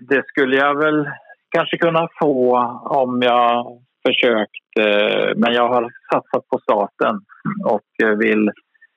[0.00, 1.08] det skulle jag väl
[1.50, 5.34] kanske kunna få om jag försökte.
[5.36, 7.20] Men jag har satsat på staten
[7.64, 8.50] och vill...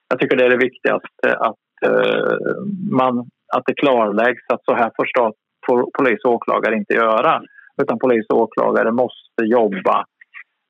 [0.09, 2.37] Jag tycker det är det viktigaste att, eh,
[2.91, 7.41] man, att det klarläggs att så här får, stat, får polis och åklagare inte göra.
[7.81, 10.05] Utan polis och åklagare måste jobba,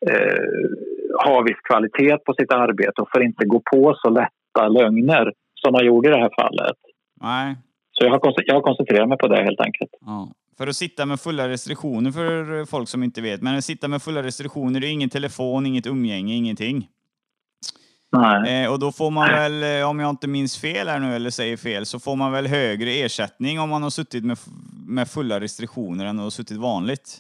[0.10, 5.34] eh, ha viss kvalitet på sitt arbete och får inte gå på så lätta lögner
[5.62, 6.77] som man gjorde i det här fallet.
[7.21, 7.56] Nej.
[7.91, 9.91] Så jag har, jag har koncentrerat mig på det helt enkelt.
[10.01, 10.32] Ja.
[10.58, 14.01] För att sitta med fulla restriktioner för folk som inte vet, men att sitta med
[14.01, 16.88] fulla restriktioner, det är ingen telefon, inget umgänge, ingenting.
[18.12, 18.63] Nej.
[18.63, 21.30] Eh, och då får man väl, eh, om jag inte minns fel här nu eller
[21.30, 24.38] säger fel, så får man väl högre ersättning om man har suttit med,
[24.88, 27.17] med fulla restriktioner än att ha suttit vanligt.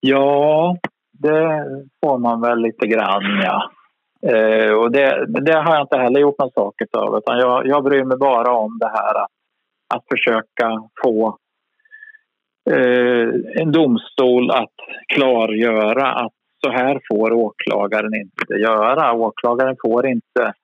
[0.00, 0.76] Ja,
[1.12, 1.64] det
[2.04, 3.70] får man väl lite grann, ja.
[4.26, 7.84] Eh, och det, det har jag inte heller gjort någon sak av utan jag, jag
[7.84, 9.30] bryr mig bara om det här att,
[9.94, 11.38] att försöka få
[12.70, 13.28] eh,
[13.62, 14.74] en domstol att
[15.14, 16.32] klargöra att
[16.64, 19.12] så här får åklagaren inte göra.
[19.12, 20.54] Åklagaren får inte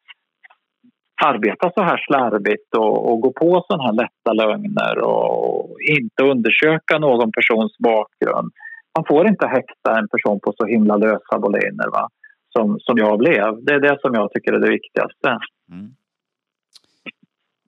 [1.25, 6.99] arbeta så här slarvigt och, och gå på sådana här lätta lögner och inte undersöka
[6.99, 8.53] någon persons bakgrund.
[8.97, 12.09] Man får inte häkta en person på så himla lösa boliner va?
[12.49, 13.65] Som, som jag blev.
[13.65, 15.39] Det är det som jag tycker är det viktigaste.
[15.71, 15.91] Mm.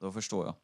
[0.00, 0.54] då förstår jag.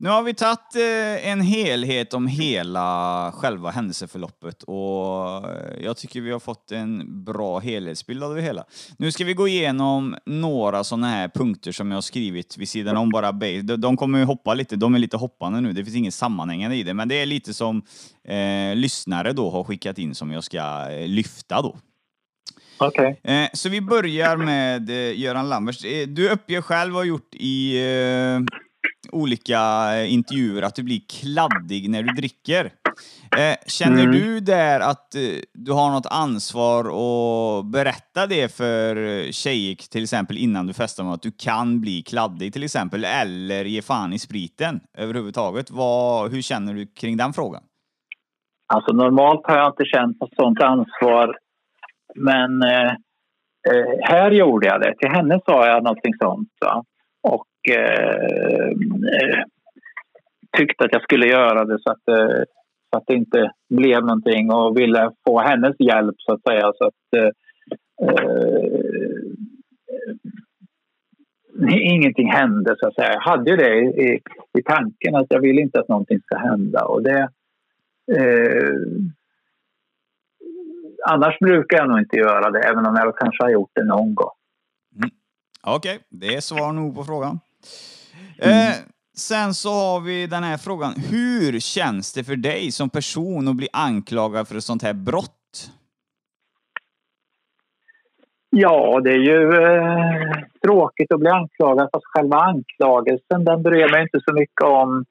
[0.00, 6.20] Nu har vi tagit eh, en helhet om hela själva händelseförloppet och eh, jag tycker
[6.20, 8.64] vi har fått en bra helhetsbild av det hela.
[8.98, 12.96] Nu ska vi gå igenom några sådana här punkter som jag har skrivit vid sidan
[12.96, 13.62] om bara base.
[13.62, 16.82] De, kommer ju hoppa lite, de är lite hoppande nu, det finns inget sammanhängande i
[16.82, 17.82] det, men det är lite som
[18.24, 21.76] eh, lyssnare då har skickat in som jag ska eh, lyfta då.
[23.22, 25.80] Eh, så vi börjar med Göran Lambers.
[26.08, 27.78] Du uppger själv och har gjort i
[29.12, 29.58] olika
[29.96, 32.64] eh, intervjuer att du blir kladdig när du dricker.
[33.38, 34.12] Eh, känner Mm.
[34.12, 35.20] du där att eh,
[35.54, 41.04] du har något ansvar att berätta det för eh, tjejer till exempel innan du festar
[41.04, 45.70] med att du kan bli kladdig till exempel eller ge fan i spriten överhuvudtaget?
[45.70, 47.62] Vad, hur känner du kring den frågan?
[48.74, 51.36] Alltså normalt har jag inte känt något sånt ansvar.
[52.14, 52.90] Men eh,
[53.70, 54.94] eh, här gjorde jag det.
[54.98, 56.48] Till henne sa jag någonting sånt.
[56.60, 56.84] Va?
[57.22, 58.72] Och eh,
[60.56, 62.42] tyckte att jag skulle göra det så att, eh,
[62.90, 66.72] så att det inte blev någonting och ville få hennes hjälp så att säga.
[66.74, 67.30] Så att, eh,
[68.08, 68.32] eh,
[71.94, 73.12] ingenting hände så att säga.
[73.12, 74.20] Jag hade ju det i, i,
[74.58, 76.84] i tanken att jag vill inte att någonting ska hända.
[76.84, 77.28] Och det,
[78.12, 78.74] Eh,
[81.04, 84.14] annars brukar jag nog inte göra det, även om jag kanske har gjort det någon
[84.14, 84.30] gång.
[84.96, 85.10] Mm.
[85.62, 87.40] Okej, det är svar nog på frågan.
[88.38, 88.74] Eh,
[89.16, 90.92] sen så har vi den här frågan.
[91.10, 95.70] Hur känns det för dig som person att bli anklagad för ett sånt här brott?
[98.50, 103.90] Ja, det är ju eh, tråkigt att bli anklagad, fast själva anklagelsen den bryr jag
[103.90, 105.04] mig inte så mycket om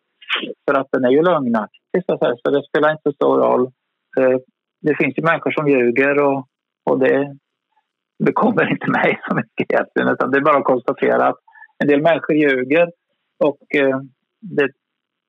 [0.65, 3.71] för att den är ju lögnaktig, så det spelar inte så stor roll.
[4.17, 4.39] Eh,
[4.81, 6.47] det finns ju människor som ljuger och,
[6.85, 7.37] och det
[8.23, 11.39] bekommer inte mig så mycket egentligen, utan det är bara att konstatera att
[11.79, 12.91] en del människor ljuger
[13.43, 13.99] och eh,
[14.41, 14.69] det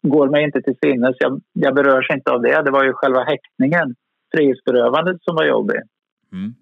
[0.03, 1.17] går mig inte till sinnes.
[1.19, 2.63] Jag, jag berörs inte av det.
[2.63, 3.95] Det var ju själva häktningen,
[4.35, 5.77] frihetsberövandet, som var jobbig.
[6.33, 6.55] Mm.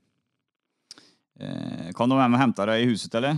[1.41, 3.37] Eh, kom de hem och hämtade dig i huset eller?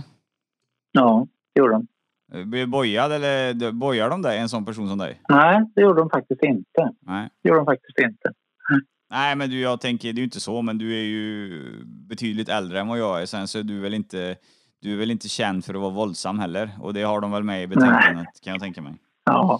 [0.91, 1.87] Ja, det gjorde de.
[2.33, 5.21] Eh, Blev bojad eller bojar de dig, en sån person som dig?
[5.29, 6.91] Nej, det gjorde de faktiskt inte.
[6.99, 7.29] Nej.
[7.43, 8.33] Det gjorde de faktiskt inte.
[9.09, 12.49] Nej, men du, jag tänker, det är ju inte så, men du är ju betydligt
[12.49, 13.25] äldre än vad jag är.
[13.25, 14.35] Sen så är du väl inte,
[14.81, 16.69] du är väl inte känd för att vara våldsam heller.
[16.81, 18.93] Och det har de väl med i betänkandet, kan jag tänka mig.
[19.25, 19.59] Ja,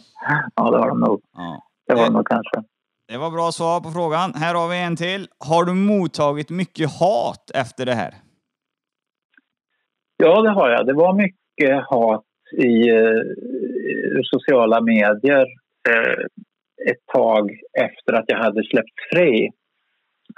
[0.56, 1.22] ja det var de nog.
[1.36, 1.64] Ja.
[1.88, 2.64] Det var de nog kanske.
[3.08, 4.34] Det var bra svar på frågan.
[4.34, 5.28] Här har vi en till.
[5.50, 8.14] Har du mottagit mycket hat efter det här?
[10.18, 10.86] Ja, det har jag.
[10.86, 15.46] Det var mycket hat i eh, sociala medier
[15.90, 16.26] eh,
[16.92, 19.50] ett tag efter att jag hade släppt fri.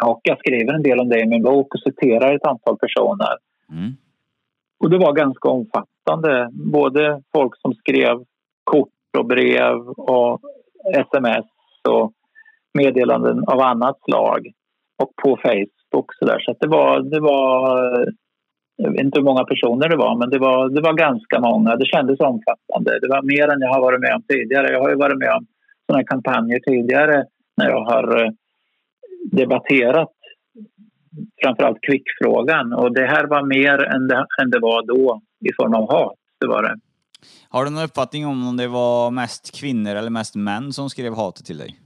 [0.04, 3.38] Och jag skriver en del om det i min bok och citerar ett antal personer.
[3.72, 3.92] Mm.
[4.82, 6.50] Och det var ganska omfattande.
[6.52, 8.24] Både folk som skrev
[8.64, 10.42] kort och brev och
[10.94, 11.46] sms
[11.90, 12.14] och
[12.74, 14.48] meddelanden av annat slag.
[15.04, 16.16] Och på Facebook.
[16.20, 16.40] Så, där.
[16.40, 17.00] så att det var...
[17.02, 18.06] Det var
[18.76, 21.76] jag vet inte hur många personer det var, men det var, det var ganska många.
[21.76, 23.00] Det kändes omfattande.
[23.02, 24.72] Det var mer än jag har varit med om tidigare.
[24.72, 25.46] Jag har ju varit med om
[25.86, 27.26] sådana här kampanjer tidigare
[27.58, 28.32] när jag har eh,
[29.32, 30.12] debatterat
[31.44, 32.74] framförallt kvickfrågan.
[32.74, 36.16] Och det här var mer än det, än det var då i form av hat.
[36.40, 36.76] Det var det.
[37.50, 41.14] Har du någon uppfattning om om det var mest kvinnor eller mest män som skrev
[41.16, 41.80] hatet till dig?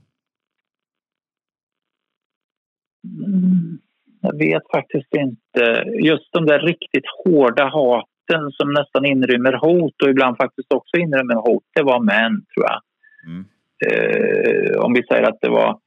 [3.26, 3.78] Mm,
[4.20, 5.84] jag vet faktiskt inte.
[6.02, 11.34] Just de där riktigt hårda haten som nästan inrymmer hot och ibland faktiskt också inrymmer
[11.34, 12.80] hot, det var män tror jag.
[13.26, 13.44] Mm.
[13.86, 15.78] Eh, om vi säger att det var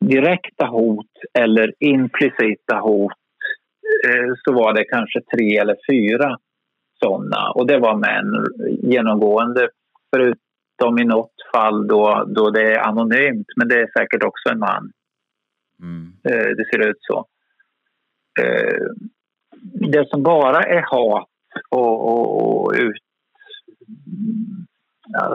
[0.00, 3.12] direkta hot eller implicita hot
[4.06, 6.38] eh, så var det kanske tre eller fyra
[7.02, 7.50] sådana.
[7.50, 8.46] Och det var män
[8.82, 9.68] genomgående
[10.10, 14.58] förutom i något fall då, då det är anonymt men det är säkert också en
[14.58, 14.92] man.
[15.82, 16.12] Mm.
[16.24, 17.26] Eh, det ser ut så.
[18.40, 18.86] Eh,
[19.92, 21.28] det som bara är hat
[21.70, 23.02] och, och, och ut,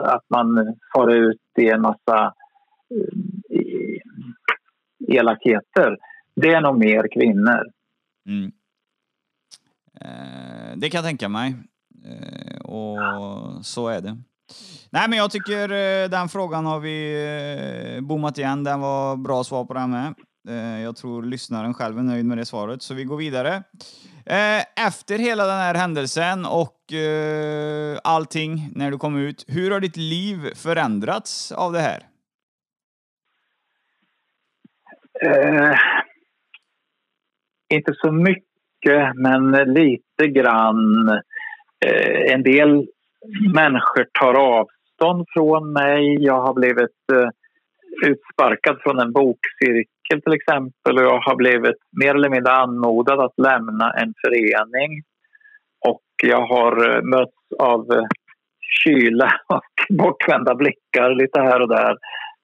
[0.04, 2.34] att man far ut i en massa
[5.08, 5.96] elakheter,
[6.36, 7.62] det är nog mer kvinnor.
[8.28, 8.52] Mm.
[10.00, 11.54] Eh, det kan jag tänka mig.
[12.04, 12.98] Eh, och
[13.66, 14.16] så är det.
[14.90, 18.64] Nej, men jag tycker eh, den frågan har vi eh, bommat igen.
[18.64, 20.14] Den var bra svar på den med.
[20.48, 23.62] Eh, jag tror lyssnaren själv är nöjd med det svaret, så vi går vidare.
[24.26, 29.80] Eh, efter hela den här händelsen och eh, allting när du kom ut, hur har
[29.80, 32.02] ditt liv förändrats av det här?
[35.22, 35.78] Eh,
[37.74, 41.08] inte så mycket, men lite grann.
[41.86, 42.86] Eh, en del
[43.54, 46.24] människor tar avstånd från mig.
[46.24, 47.28] Jag har blivit eh,
[48.10, 53.38] utsparkad från en bokcirkel till exempel och jag har blivit mer eller mindre anmodad att
[53.38, 55.02] lämna en förening.
[55.88, 58.04] Och jag har eh, mötts av eh,
[58.84, 61.96] kyla och bortvända blickar lite här och där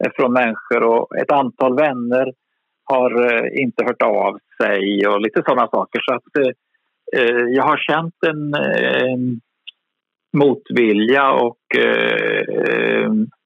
[0.05, 2.33] eh, från människor och ett antal vänner
[2.94, 6.00] har eh, inte hört av sig och lite sådana saker.
[6.00, 6.52] Så att eh,
[7.20, 9.40] eh jag har känt en en
[10.37, 11.59] motvilja och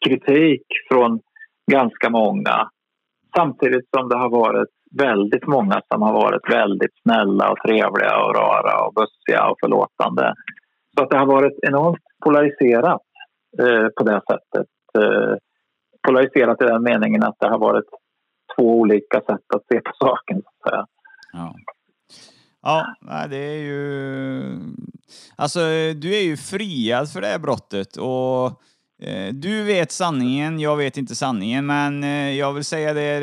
[0.06, 1.20] kritik från
[1.72, 2.68] ganska många.
[3.36, 8.34] Samtidigt som det har varit väldigt många som har varit väldigt snälla och trevliga och
[8.34, 10.34] rara och bussiga och förlåtande.
[10.96, 13.02] Så att det har varit enormt polariserat
[13.58, 14.68] eh, på det sättet.
[14.98, 15.34] Eh,
[16.06, 17.88] polariserat i den meningen att det har varit
[18.56, 20.42] två olika sätt att se på saken.
[20.42, 20.86] Så att säga.
[21.32, 21.54] Ja.
[22.62, 24.58] Ja, det är ju...
[25.36, 25.60] Alltså,
[25.94, 28.46] du är ju friad för det här brottet och
[29.02, 33.20] eh, du vet sanningen, jag vet inte sanningen, men eh, jag vill säga det, är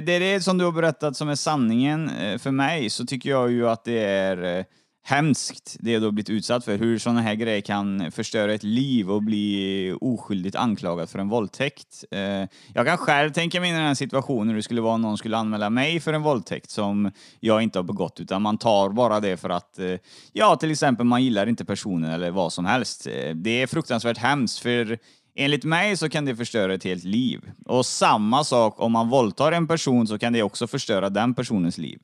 [0.00, 3.30] det, är det som du har berättat som är sanningen eh, för mig så tycker
[3.30, 4.64] jag ju att det är eh,
[5.04, 6.78] hemskt det du har blivit utsatt för.
[6.78, 12.04] Hur sådana här grejer kan förstöra ett liv och bli oskyldigt anklagad för en våldtäkt.
[12.10, 14.94] Eh, jag kan själv tänka mig in i den här situationen hur det skulle vara
[14.94, 17.10] om någon skulle anmäla mig för en våldtäkt som
[17.40, 19.94] jag inte har begått, utan man tar bara det för att, eh,
[20.32, 23.06] ja, till exempel man gillar inte personen eller vad som helst.
[23.06, 24.98] Eh, det är fruktansvärt hemskt, för
[25.34, 27.50] Enligt mig så kan det förstöra ett helt liv.
[27.66, 31.78] Och samma sak om man våldtar en person så kan det också förstöra den personens
[31.78, 31.98] liv.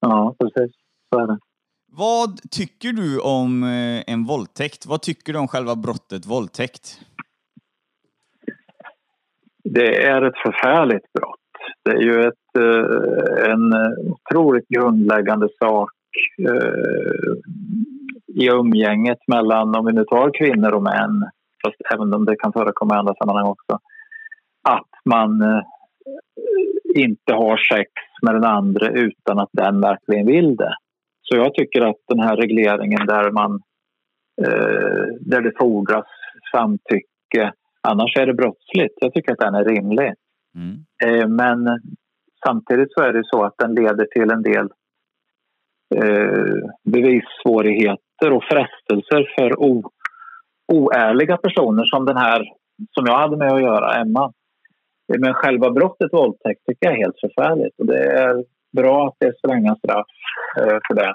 [0.00, 0.76] Ja, precis.
[1.14, 1.38] Så är det.
[1.98, 4.86] Vad tycker du om eh, en våldtäkt?
[4.86, 7.00] Vad tycker du om själva brottet våldtäkt?
[9.64, 11.50] Det är ett förfärligt brott.
[11.84, 15.90] Det är ju ett, eh, en eh, otroligt grundläggande sak
[18.26, 21.30] i umgänget mellan, om vi nu tar kvinnor och män,
[21.64, 23.78] fast även om det kan förekomma i andra sammanhang också,
[24.68, 25.62] att man
[26.94, 27.90] inte har sex
[28.22, 30.76] med den andra utan att den verkligen vill det.
[31.28, 33.60] Så jag tycker att den här regleringen där man
[34.42, 36.06] eh, där det fordras
[36.52, 38.94] samtycke, annars är det brottsligt.
[39.00, 40.12] Jag tycker att den är rimlig.
[40.54, 40.76] Mm.
[41.04, 41.80] Eh, men
[42.46, 44.68] samtidigt så är det så att den leder till en del
[45.94, 49.90] eh, bevissvårigheter och frestelser för o,
[50.72, 52.44] oärliga personer som den här
[52.90, 54.32] som jag hade med att göra, Emma.
[55.18, 59.26] Men själva brottet våldtäkt tycker jag är helt förfärligt och det är bra att det
[59.26, 60.15] är stränga straff eh,
[60.54, 61.14] för det.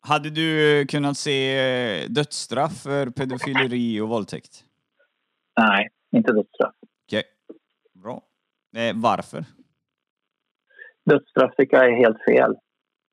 [0.00, 4.64] Hade du kunnat se eh, dödsstraff för pedofileri och våldtäkt?
[5.60, 6.74] Nej, inte dödsstraff.
[7.06, 8.02] Okej, okay.
[8.02, 8.22] bra.
[8.76, 9.44] Eh, varför?
[11.10, 12.54] Dödsstraff tycker jag är helt fel.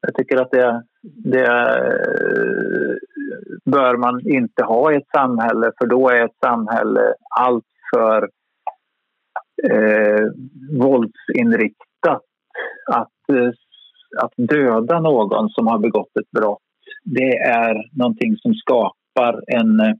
[0.01, 2.95] Jag tycker att det, det eh,
[3.65, 8.29] bör man inte ha i ett samhälle för då är ett samhälle alltför
[9.71, 10.25] eh,
[10.71, 12.21] våldsinriktat.
[12.91, 13.51] Att, eh,
[14.17, 16.61] att döda någon som har begått ett brott
[17.05, 19.95] det är någonting som skapar en eh,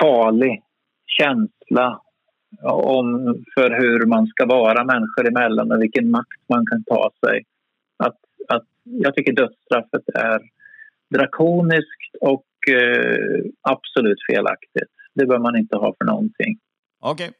[0.00, 0.62] farlig
[1.06, 2.00] känsla
[2.62, 7.44] om för hur man ska vara människor emellan och vilken makt man kan ta sig.
[7.96, 8.16] Att,
[8.48, 10.40] att jag tycker dödsstraffet är
[11.08, 14.90] drakoniskt och eh, absolut felaktigt.
[15.14, 16.58] Det bör man inte ha för någonting.
[17.00, 17.24] Okej.
[17.24, 17.34] Okay.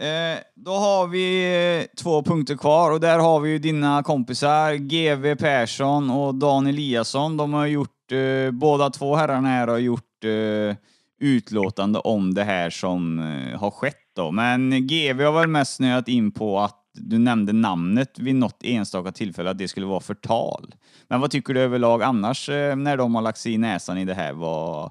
[0.00, 1.44] Eh, då har vi
[1.80, 6.66] eh, två punkter kvar och där har vi ju dina kompisar GV Persson och Dan
[6.66, 7.36] Eliasson.
[7.36, 10.76] De har gjort, eh, båda två herrarna här har gjort eh,
[11.20, 14.30] utlåtande om det här som eh, har skett då.
[14.30, 19.12] Men GV har väl mest snöat in på att du nämnde namnet vid något enstaka
[19.12, 20.74] tillfälle, att det skulle vara förtal.
[21.08, 24.04] Men vad tycker du överlag annars eh, när de har lagt sig i näsan i
[24.04, 24.90] det här vad,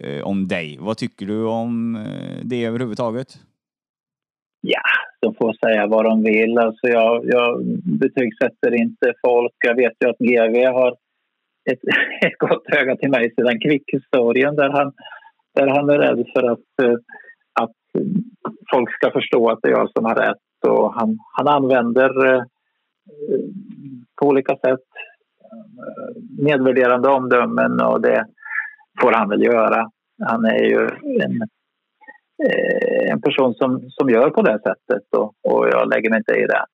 [0.00, 0.76] eh, om dig?
[0.80, 3.38] Vad tycker du om eh, det överhuvudtaget?
[4.68, 4.80] Ja,
[5.20, 6.58] de får säga vad de vill.
[6.58, 7.64] Alltså jag, jag
[8.00, 9.52] betygsätter inte folk.
[9.58, 10.96] Jag vet ju att GV har
[11.70, 11.80] ett,
[12.26, 14.92] ett gott öga till mig sedan kvickhistorien där han,
[15.54, 16.98] där han är rädd för att, eh,
[17.60, 17.76] att
[18.70, 20.68] folk ska förstå att det är jag som har rätt.
[20.68, 22.42] Och han, han använder eh,
[24.20, 24.86] på olika sätt
[25.52, 28.26] eh, nedvärderande omdömen och det
[29.00, 29.90] får han väl göra.
[30.24, 30.88] Han är ju
[31.22, 31.48] en
[33.10, 36.46] en person som, som gör på det sättet och, och jag lägger mig inte i
[36.46, 36.64] det.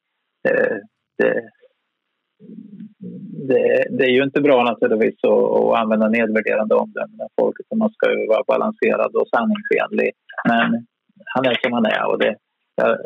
[0.48, 0.76] Eh,
[1.18, 1.48] det,
[3.48, 7.78] det, det, är ju inte bra naturligtvis att, att använda nedvärderande omdömen av folk utan
[7.78, 10.10] man ska ju vara balanserad och sanningsenlig.
[10.48, 10.86] Men
[11.24, 12.36] han är som han är och det,
[12.74, 12.98] jag,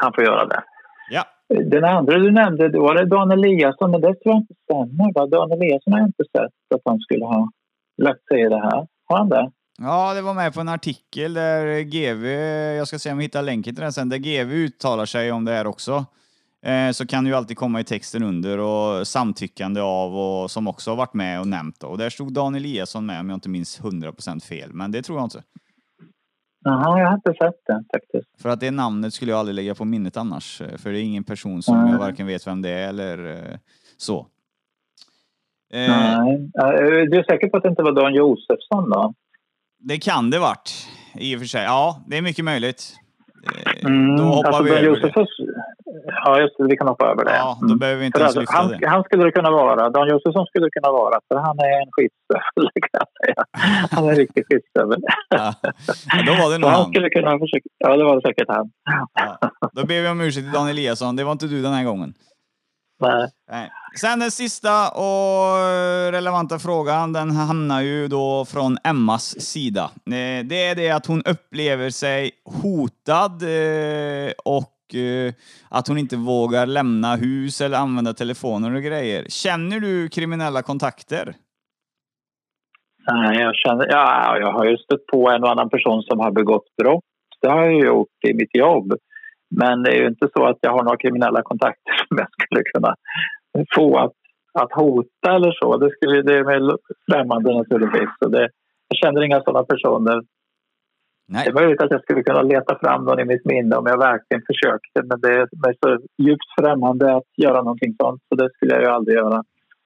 [0.00, 0.62] han får göra det.
[1.10, 1.24] Ja.
[1.48, 5.28] Den andra du nämnde, då var det Dan Eliasson, men det tror jag inte stämmer.
[5.28, 7.48] Dan Eliasson har jag inte sett att han skulle ha
[8.02, 8.86] lagt sig i det här.
[9.04, 9.50] Har han det?
[9.78, 12.24] Ja, det var med på en artikel där GV,
[12.76, 15.44] jag ska se om jag hittar länken till den sen, där GV uttalar sig om
[15.44, 16.04] det här också.
[16.62, 20.68] Eh, så kan det ju alltid komma i texten under och samtyckande av och som
[20.68, 21.82] också har varit med och nämnt.
[21.82, 25.18] Och där stod Dan Eliasson med om jag inte minns 100% fel, men det tror
[25.18, 25.42] jag inte.
[26.64, 28.42] Jaha, jag har inte sett den faktiskt.
[28.42, 30.60] För att det namnet skulle jag aldrig lägga på minnet annars.
[30.60, 31.92] eh, För det är ingen person som Nej.
[31.92, 33.58] jag varken vet vem det är eller eh,
[33.96, 34.18] så.
[35.72, 36.50] Eh, Nej.
[37.10, 39.14] Du är säker på att det inte var Dan Josefsson då?
[39.88, 41.64] Det kan det varit, i och för sig.
[41.64, 42.82] Ja, det är mycket möjligt.
[43.46, 44.86] Eh, Mm, Då hoppar alltså vi över det.
[44.86, 45.28] Josefssons...
[46.24, 46.64] Ja, just det.
[46.70, 47.36] Vi kan hoppa över det.
[47.36, 47.78] Ja, då Mm.
[47.78, 48.88] behöver vi inte ens alltså, lyfta han, det.
[48.88, 49.90] han skulle det kunna vara.
[49.90, 51.16] Dan Josefsson skulle det kunna vara.
[51.28, 53.40] För han är en skitstövel, kan jag säga.
[53.90, 55.00] Han är en riktig skitstövel.
[55.28, 55.54] Ja.
[56.26, 56.90] Då var det nog han han.
[56.92, 57.66] skulle kunna försöka...
[57.78, 58.70] Ja, det var det säkert han.
[59.14, 59.38] Ja.
[59.72, 61.16] Då ber vi om ursäkt till Dan Eliasson.
[61.16, 62.14] Det var inte du den här gången.
[63.00, 63.28] Nej.
[63.50, 63.70] Nej.
[64.00, 65.56] Sen den sista och
[66.12, 69.82] relevanta frågan, den hamnar ju då från Emmas sida.
[70.06, 72.30] Eh, det är det att hon upplever sig
[72.62, 75.32] hotad eh, och eh,
[75.70, 79.24] att hon inte vågar lämna hus eller använda telefoner och grejer.
[79.28, 81.34] Känner du kriminella kontakter?
[83.12, 86.30] Nej, jag, känner, ja, jag har ju stött på en och annan person som har
[86.30, 87.04] begått brott.
[87.40, 88.94] Det har jag gjort i mitt jobb.
[89.50, 92.62] Men det är ju inte så att jag har några kriminella kontakter som jag skulle
[92.62, 92.94] kunna
[93.74, 94.12] få att,
[94.52, 95.76] att hota eller så.
[95.76, 96.76] Det, skulle, det är väl
[97.10, 98.10] främmande naturligtvis.
[98.18, 98.48] Så det,
[98.88, 100.20] jag känner inga sådana personer.
[101.28, 101.48] Det Nej.
[101.48, 104.42] är möjligt att jag skulle kunna leta fram någon i mitt minne om jag verkligen
[104.46, 105.02] försökte.
[105.04, 108.22] Men det är mig så djupt främmande att göra någonting sånt.
[108.28, 109.44] Så det skulle jag ju aldrig göra.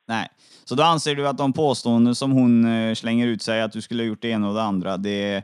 [0.09, 0.29] Nej.
[0.65, 3.83] Så då anser du att de påståenden som hon eh, slänger ut sig att du
[3.83, 5.43] skulle ha gjort det ena och det andra, det,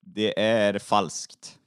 [0.00, 1.57] det är falskt?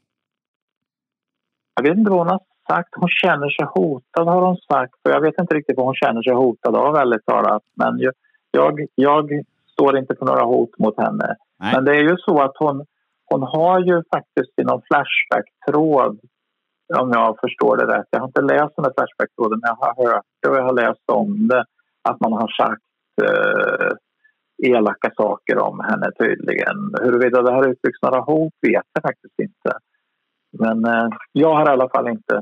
[1.75, 2.89] Jag vet inte vad hon har sagt.
[2.95, 4.95] Hon känner sig hotad har hon sagt.
[5.03, 7.63] Och jag vet inte riktigt vad hon känner sig hotad av väldigt talat.
[7.75, 8.13] Men jag,
[8.51, 11.35] jag, jag står inte för några hot mot henne.
[11.59, 11.71] Nej.
[11.75, 12.85] Men det är ju så att hon,
[13.25, 16.19] hon har ju faktiskt i någon Flashback-tråd
[16.97, 18.07] om jag förstår det rätt.
[18.09, 20.73] Jag har inte läst den här Flashback-tråden men jag har hört det och jag har
[20.73, 21.65] läst om det.
[22.09, 22.81] Att man har sagt
[23.23, 23.91] eh,
[24.63, 26.95] elaka saker om henne tydligen.
[27.01, 29.77] Huruvida det har uttryckts några hot vet jag faktiskt inte.
[30.59, 32.41] Men eh, jag har i alla fall inte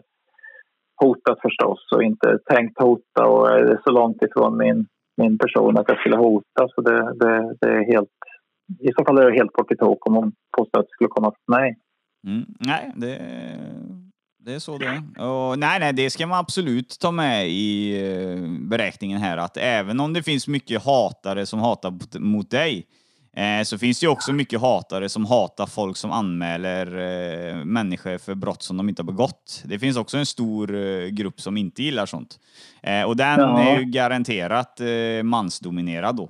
[1.01, 4.85] hotat förstås och inte tänkt hota och är så långt ifrån min,
[5.17, 6.67] min person att jag skulle hota.
[6.75, 8.09] Så det, det, det är helt,
[8.79, 11.07] I så fall är det helt bort i tok om hon påstår att det skulle
[11.07, 11.77] komma från mig.
[12.27, 13.21] Mm, nej, det,
[14.45, 15.27] det är så det är.
[15.27, 19.37] Och, nej, nej, det ska man absolut ta med i eh, beräkningen här.
[19.37, 22.85] Att även om det finns mycket hatare som hatar mot- dig,
[23.63, 28.35] så finns det ju också mycket hatare som hatar folk som anmäler eh, människor för
[28.35, 29.61] brott som de inte har begått.
[29.65, 32.39] Det finns också en stor eh, grupp som inte gillar sånt.
[32.83, 33.59] Eh, och den Ja.
[33.59, 36.29] är ju garanterat eh, mansdominerad då.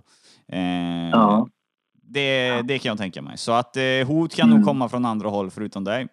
[0.51, 1.47] Eh, Ja.
[2.03, 3.38] det, det kan jag tänka mig.
[3.38, 4.68] Så att eh, hot kan nog Mm.
[4.68, 6.07] komma från andra håll förutom dig.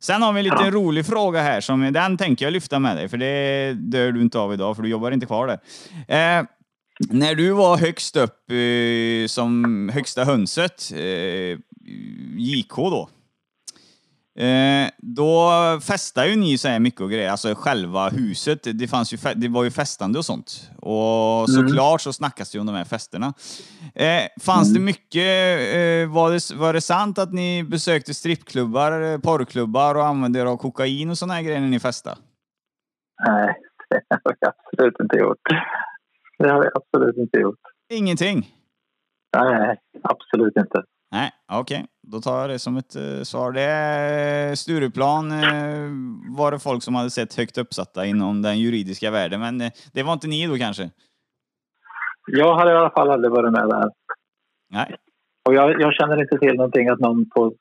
[0.00, 3.08] Sen har vi en liten rolig fråga här, som den tänker jag lyfta med dig,
[3.08, 6.46] för det dör du inte av idag, för du jobbar inte kvar där.
[7.10, 11.58] När du var högst upp eh, som högsta hönset, eh,
[12.36, 13.08] JK då,
[14.38, 19.12] Eh, då festade ju ni så här mycket och grejer, alltså själva huset, det, fanns
[19.12, 20.70] ju, det var ju festande och sånt.
[20.76, 23.34] Och såklart så snackas det ju om de här festerna.
[23.94, 29.18] Eh, fanns det mycket, eh, var, det, var det sant att ni besökte strippklubbar, eh,
[29.18, 32.16] porrklubbar och använde er av kokain och såna här grejer när ni festade?
[33.26, 33.54] Nej,
[33.90, 35.48] det har jag absolut inte gjort.
[36.38, 37.60] Det har jag absolut inte gjort.
[37.92, 38.46] Ingenting?
[39.36, 40.82] Nej, absolut inte.
[41.10, 41.86] Nej, okej.
[42.06, 43.52] Då tar jag det som ett eh, svar.
[43.52, 45.88] Det Stureplan eh,
[46.38, 50.02] var det folk som hade sett högt uppsatta inom den juridiska världen, men eh, det
[50.02, 50.90] var inte ni då kanske?
[52.26, 53.90] Jag har i alla fall aldrig varit med där.
[54.70, 54.96] Nej.
[55.48, 57.54] Och jag, jag känner inte till någonting att någon på,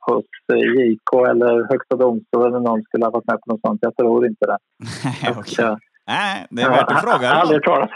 [0.53, 3.79] eh, JK eller Högsta domstolen eller någon skulle ha varit med på något sånt.
[3.81, 4.57] Jag tror inte det.
[5.03, 5.35] Nej.
[5.57, 7.23] Jag, Nej, det är värt att fråga.
[7.23, 7.87] Jag har aldrig då.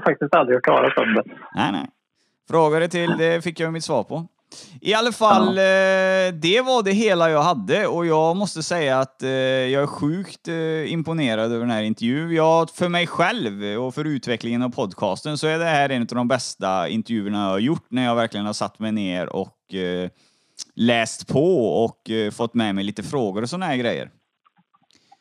[0.00, 1.22] Har faktiskt aldrig hört talas om det.
[1.54, 1.86] Nej, nej.
[2.50, 4.26] Frågade till, det fick jag mitt svar på.
[4.80, 9.22] I alla fall, eh, det var det hela jag hade och jag måste säga att
[9.22, 12.34] eh, jag är sjukt eh, imponerad över den här intervjun.
[12.34, 16.06] Jag, för mig själv och för utvecklingen av podcasten så är det här en av
[16.06, 19.54] de bästa intervjuerna jag har gjort när jag verkligen har satt mig ner och
[20.74, 24.10] läst på och fått med mig lite frågor och såna här grejer.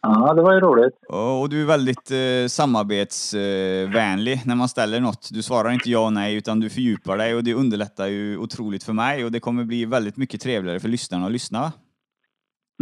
[0.02, 0.94] Ja, det var ju roligt.
[1.10, 5.30] Och du är väldigt eh, samarbetsvänlig när man ställer något.
[5.32, 8.84] Du svarar inte ja och nej, utan du fördjupar dig och det underlättar ju otroligt
[8.84, 11.72] för mig och det kommer bli väldigt mycket trevligare för lyssnarna att lyssna.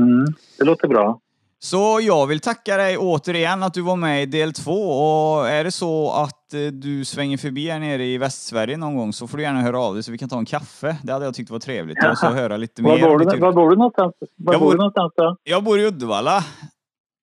[0.02, 0.26] Mm,
[0.60, 1.20] det låter bra.
[1.60, 5.64] Så jag vill tacka dig återigen att du var med i del två och är
[5.64, 9.38] det så att eh, du svänger förbi här nere i Västsverige någon gång så får
[9.38, 10.98] du gärna höra av dig så vi kan ta en kaffe.
[11.04, 12.90] Det hade jag tyckt var trevligt och så höra lite mer.
[12.90, 14.14] Var bor, om ditt du, var bor du någonstans?
[14.38, 15.38] Var Jag bor bor- du någonstans då?
[15.44, 16.44] Jag bor i Uddevalla.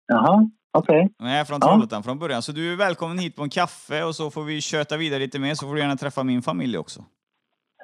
[0.07, 1.09] Jaha, okej.
[1.19, 1.69] Jag är från Ja.
[1.69, 4.61] Trollhättan från början så du är välkommen hit på en kaffe och så får vi
[4.61, 7.01] köta vidare lite mer så får du gärna träffa min familj också.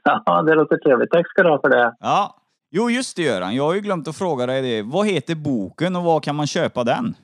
[0.05, 1.11] Ja, det låter trevligt.
[1.11, 1.95] Tack ska du ha för det.
[2.01, 2.35] Ja,
[2.71, 3.55] jo just det Göran.
[3.57, 4.83] Jag har ju glömt att fråga dig det.
[4.83, 7.14] Vad heter boken och var kan man köpa den?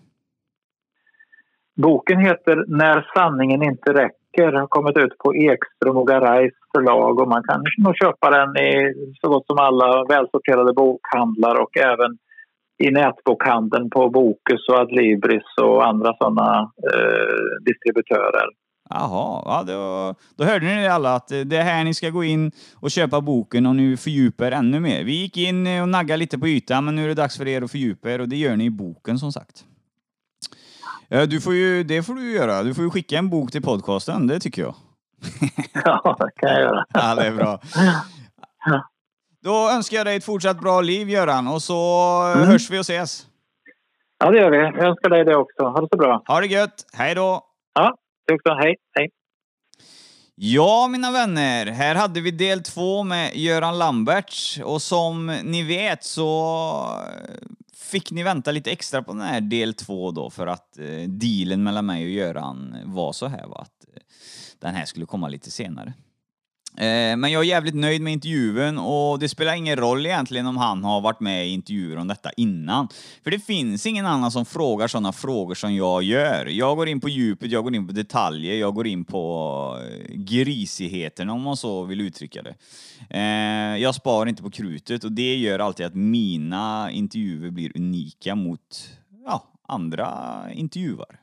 [1.77, 4.53] Boken heter När sanningen inte räcker.
[4.53, 8.95] har kommit ut på Ekström och Garreis förlag och man kan nog köpa den i
[9.21, 12.19] så gott som alla välsorterade bokhandlar och även
[12.79, 18.49] i nätbokhandeln på Bokus och Adlibris och andra sådana eh, distributörer.
[18.91, 22.53] Jaha, ja, då, då hörde ni alla att det är här ni ska gå in
[22.81, 25.05] och köpa boken och nu fördjupa er ännu mer.
[25.05, 27.63] Vi gick in och naggade lite på ytan men nu är det dags för er
[27.63, 29.65] att fördjupa er och det gör ni i boken som sagt.
[31.29, 32.63] Du får ju, det får du göra.
[32.63, 34.75] Du får ju skicka en bok till podcasten, det tycker jag.
[35.85, 36.85] Ja, det kan jag göra.
[36.95, 37.61] Ja, det är bra.
[39.45, 41.79] Då önskar jag dig ett fortsatt bra liv Göran och så
[42.37, 42.49] Mm.
[42.49, 43.27] hörs vi och ses.
[44.19, 44.57] Ja, det gör vi.
[44.57, 45.65] Jag önskar dig det också.
[45.65, 46.23] Ha det så bra.
[46.27, 47.45] Ha det gött, hej då!
[47.75, 47.95] Ja,
[48.27, 48.55] du också.
[48.55, 48.77] Hej.
[48.99, 49.11] Hej.
[50.35, 56.05] Ja, mina vänner, här hade vi del två med Göran Lamberts och som ni vet
[56.05, 57.03] så
[57.77, 61.63] fick ni vänta lite extra på den här del två då för att eh, dealen
[61.63, 64.03] mellan mig och Göran var så här va, att eh,
[64.61, 65.93] den här skulle komma lite senare.
[66.77, 70.57] Eh, men jag är jävligt nöjd med intervjun och det spelar ingen roll egentligen om
[70.57, 72.89] han har varit med i intervjuer om detta innan.
[73.25, 76.47] För det finns ingen annan som frågar sådana frågor som jag gör.
[76.47, 80.15] Jag går in på djupet, jag går in på detaljer, jag går in på eh,
[80.15, 82.55] grisigheterna om man så vill uttrycka det.
[83.11, 88.35] Eh, jag sparar inte på krutet och det gör alltid att mina intervjuer blir unika
[88.35, 88.91] mot
[89.27, 91.17] ja, andra intervjuare.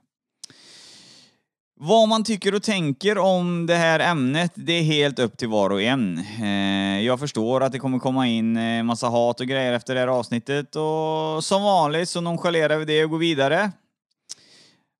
[1.84, 5.70] Vad man tycker och tänker om det här ämnet, det är helt upp till var
[5.70, 6.18] och en.
[6.42, 10.00] Eh, jag förstår att det kommer komma in eh, massa hat och grejer efter det
[10.00, 13.72] här avsnittet och som vanligt så nonchalerar vi det och går vidare.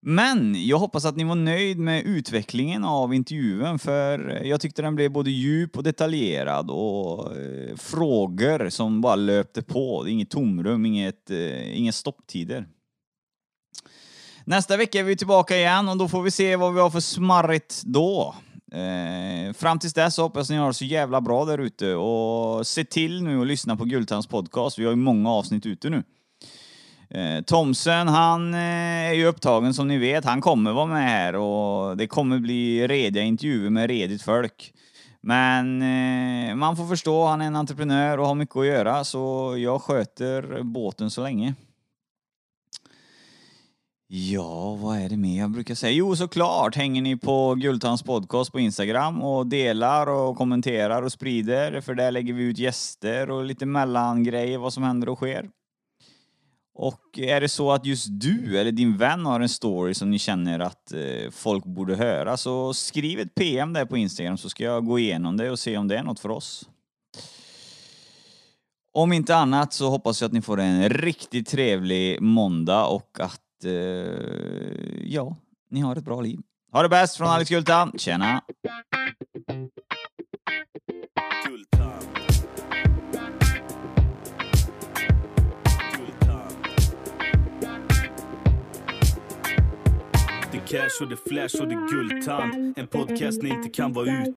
[0.02, 4.96] Men jag hoppas att ni var nöjd med utvecklingen av intervjun för jag tyckte den
[4.96, 10.04] blev både djup och detaljerad och eh, frågor som bara löpte på.
[10.04, 11.30] Det är inget tomrum, inget,
[11.74, 12.66] inga stopptider.
[14.46, 17.00] Nästa vecka är vi tillbaka igen och då får vi se vad vi har för
[17.00, 18.36] smarrigt då.
[18.72, 22.84] Eh, fram tills dess hoppas ni har det så jävla bra där ute och se
[22.84, 24.80] till nu att lyssna på Gultans podcast.
[24.80, 26.04] Vi har ju många avsnitt ute nu.
[27.10, 30.26] Eh, Thomsen, han eh, är ju upptagen som ni vet.
[30.26, 34.74] Han kommer vara med här och det kommer bli rediga intervjuer med redigt folk.
[35.22, 39.56] Men eh, man får förstå, han är en entreprenör och har mycket att göra så
[39.58, 41.54] jag sköter båten så länge.
[44.14, 45.92] Ja, vad är det mer jag brukar säga?
[45.92, 51.82] Jo, såklart hänger ni på Gultans podcast på Instagram och delar och kommenterar och sprider,
[51.82, 55.50] för där lägger vi ut gäster och lite mellangrejer, vad som händer och sker.
[56.74, 60.20] Och är det så att just du eller din vän har en story som ni
[60.20, 64.64] känner att eh, folk borde höra, så skriv ett PM där på Instagram så ska
[64.64, 66.70] jag gå igenom det och se om det är något för oss.
[68.94, 73.42] Om inte annat så hoppas jag att ni får en riktigt trevlig måndag och att,
[73.66, 73.72] eh,
[75.04, 75.38] ja,
[75.70, 76.40] ni har ett bra liv.
[76.72, 77.92] Ha det bäst från Alex Gultan.
[77.98, 78.42] Tjena!
[90.72, 94.24] Cash och det flash och det guldtand En podcast ni inte kan vara utan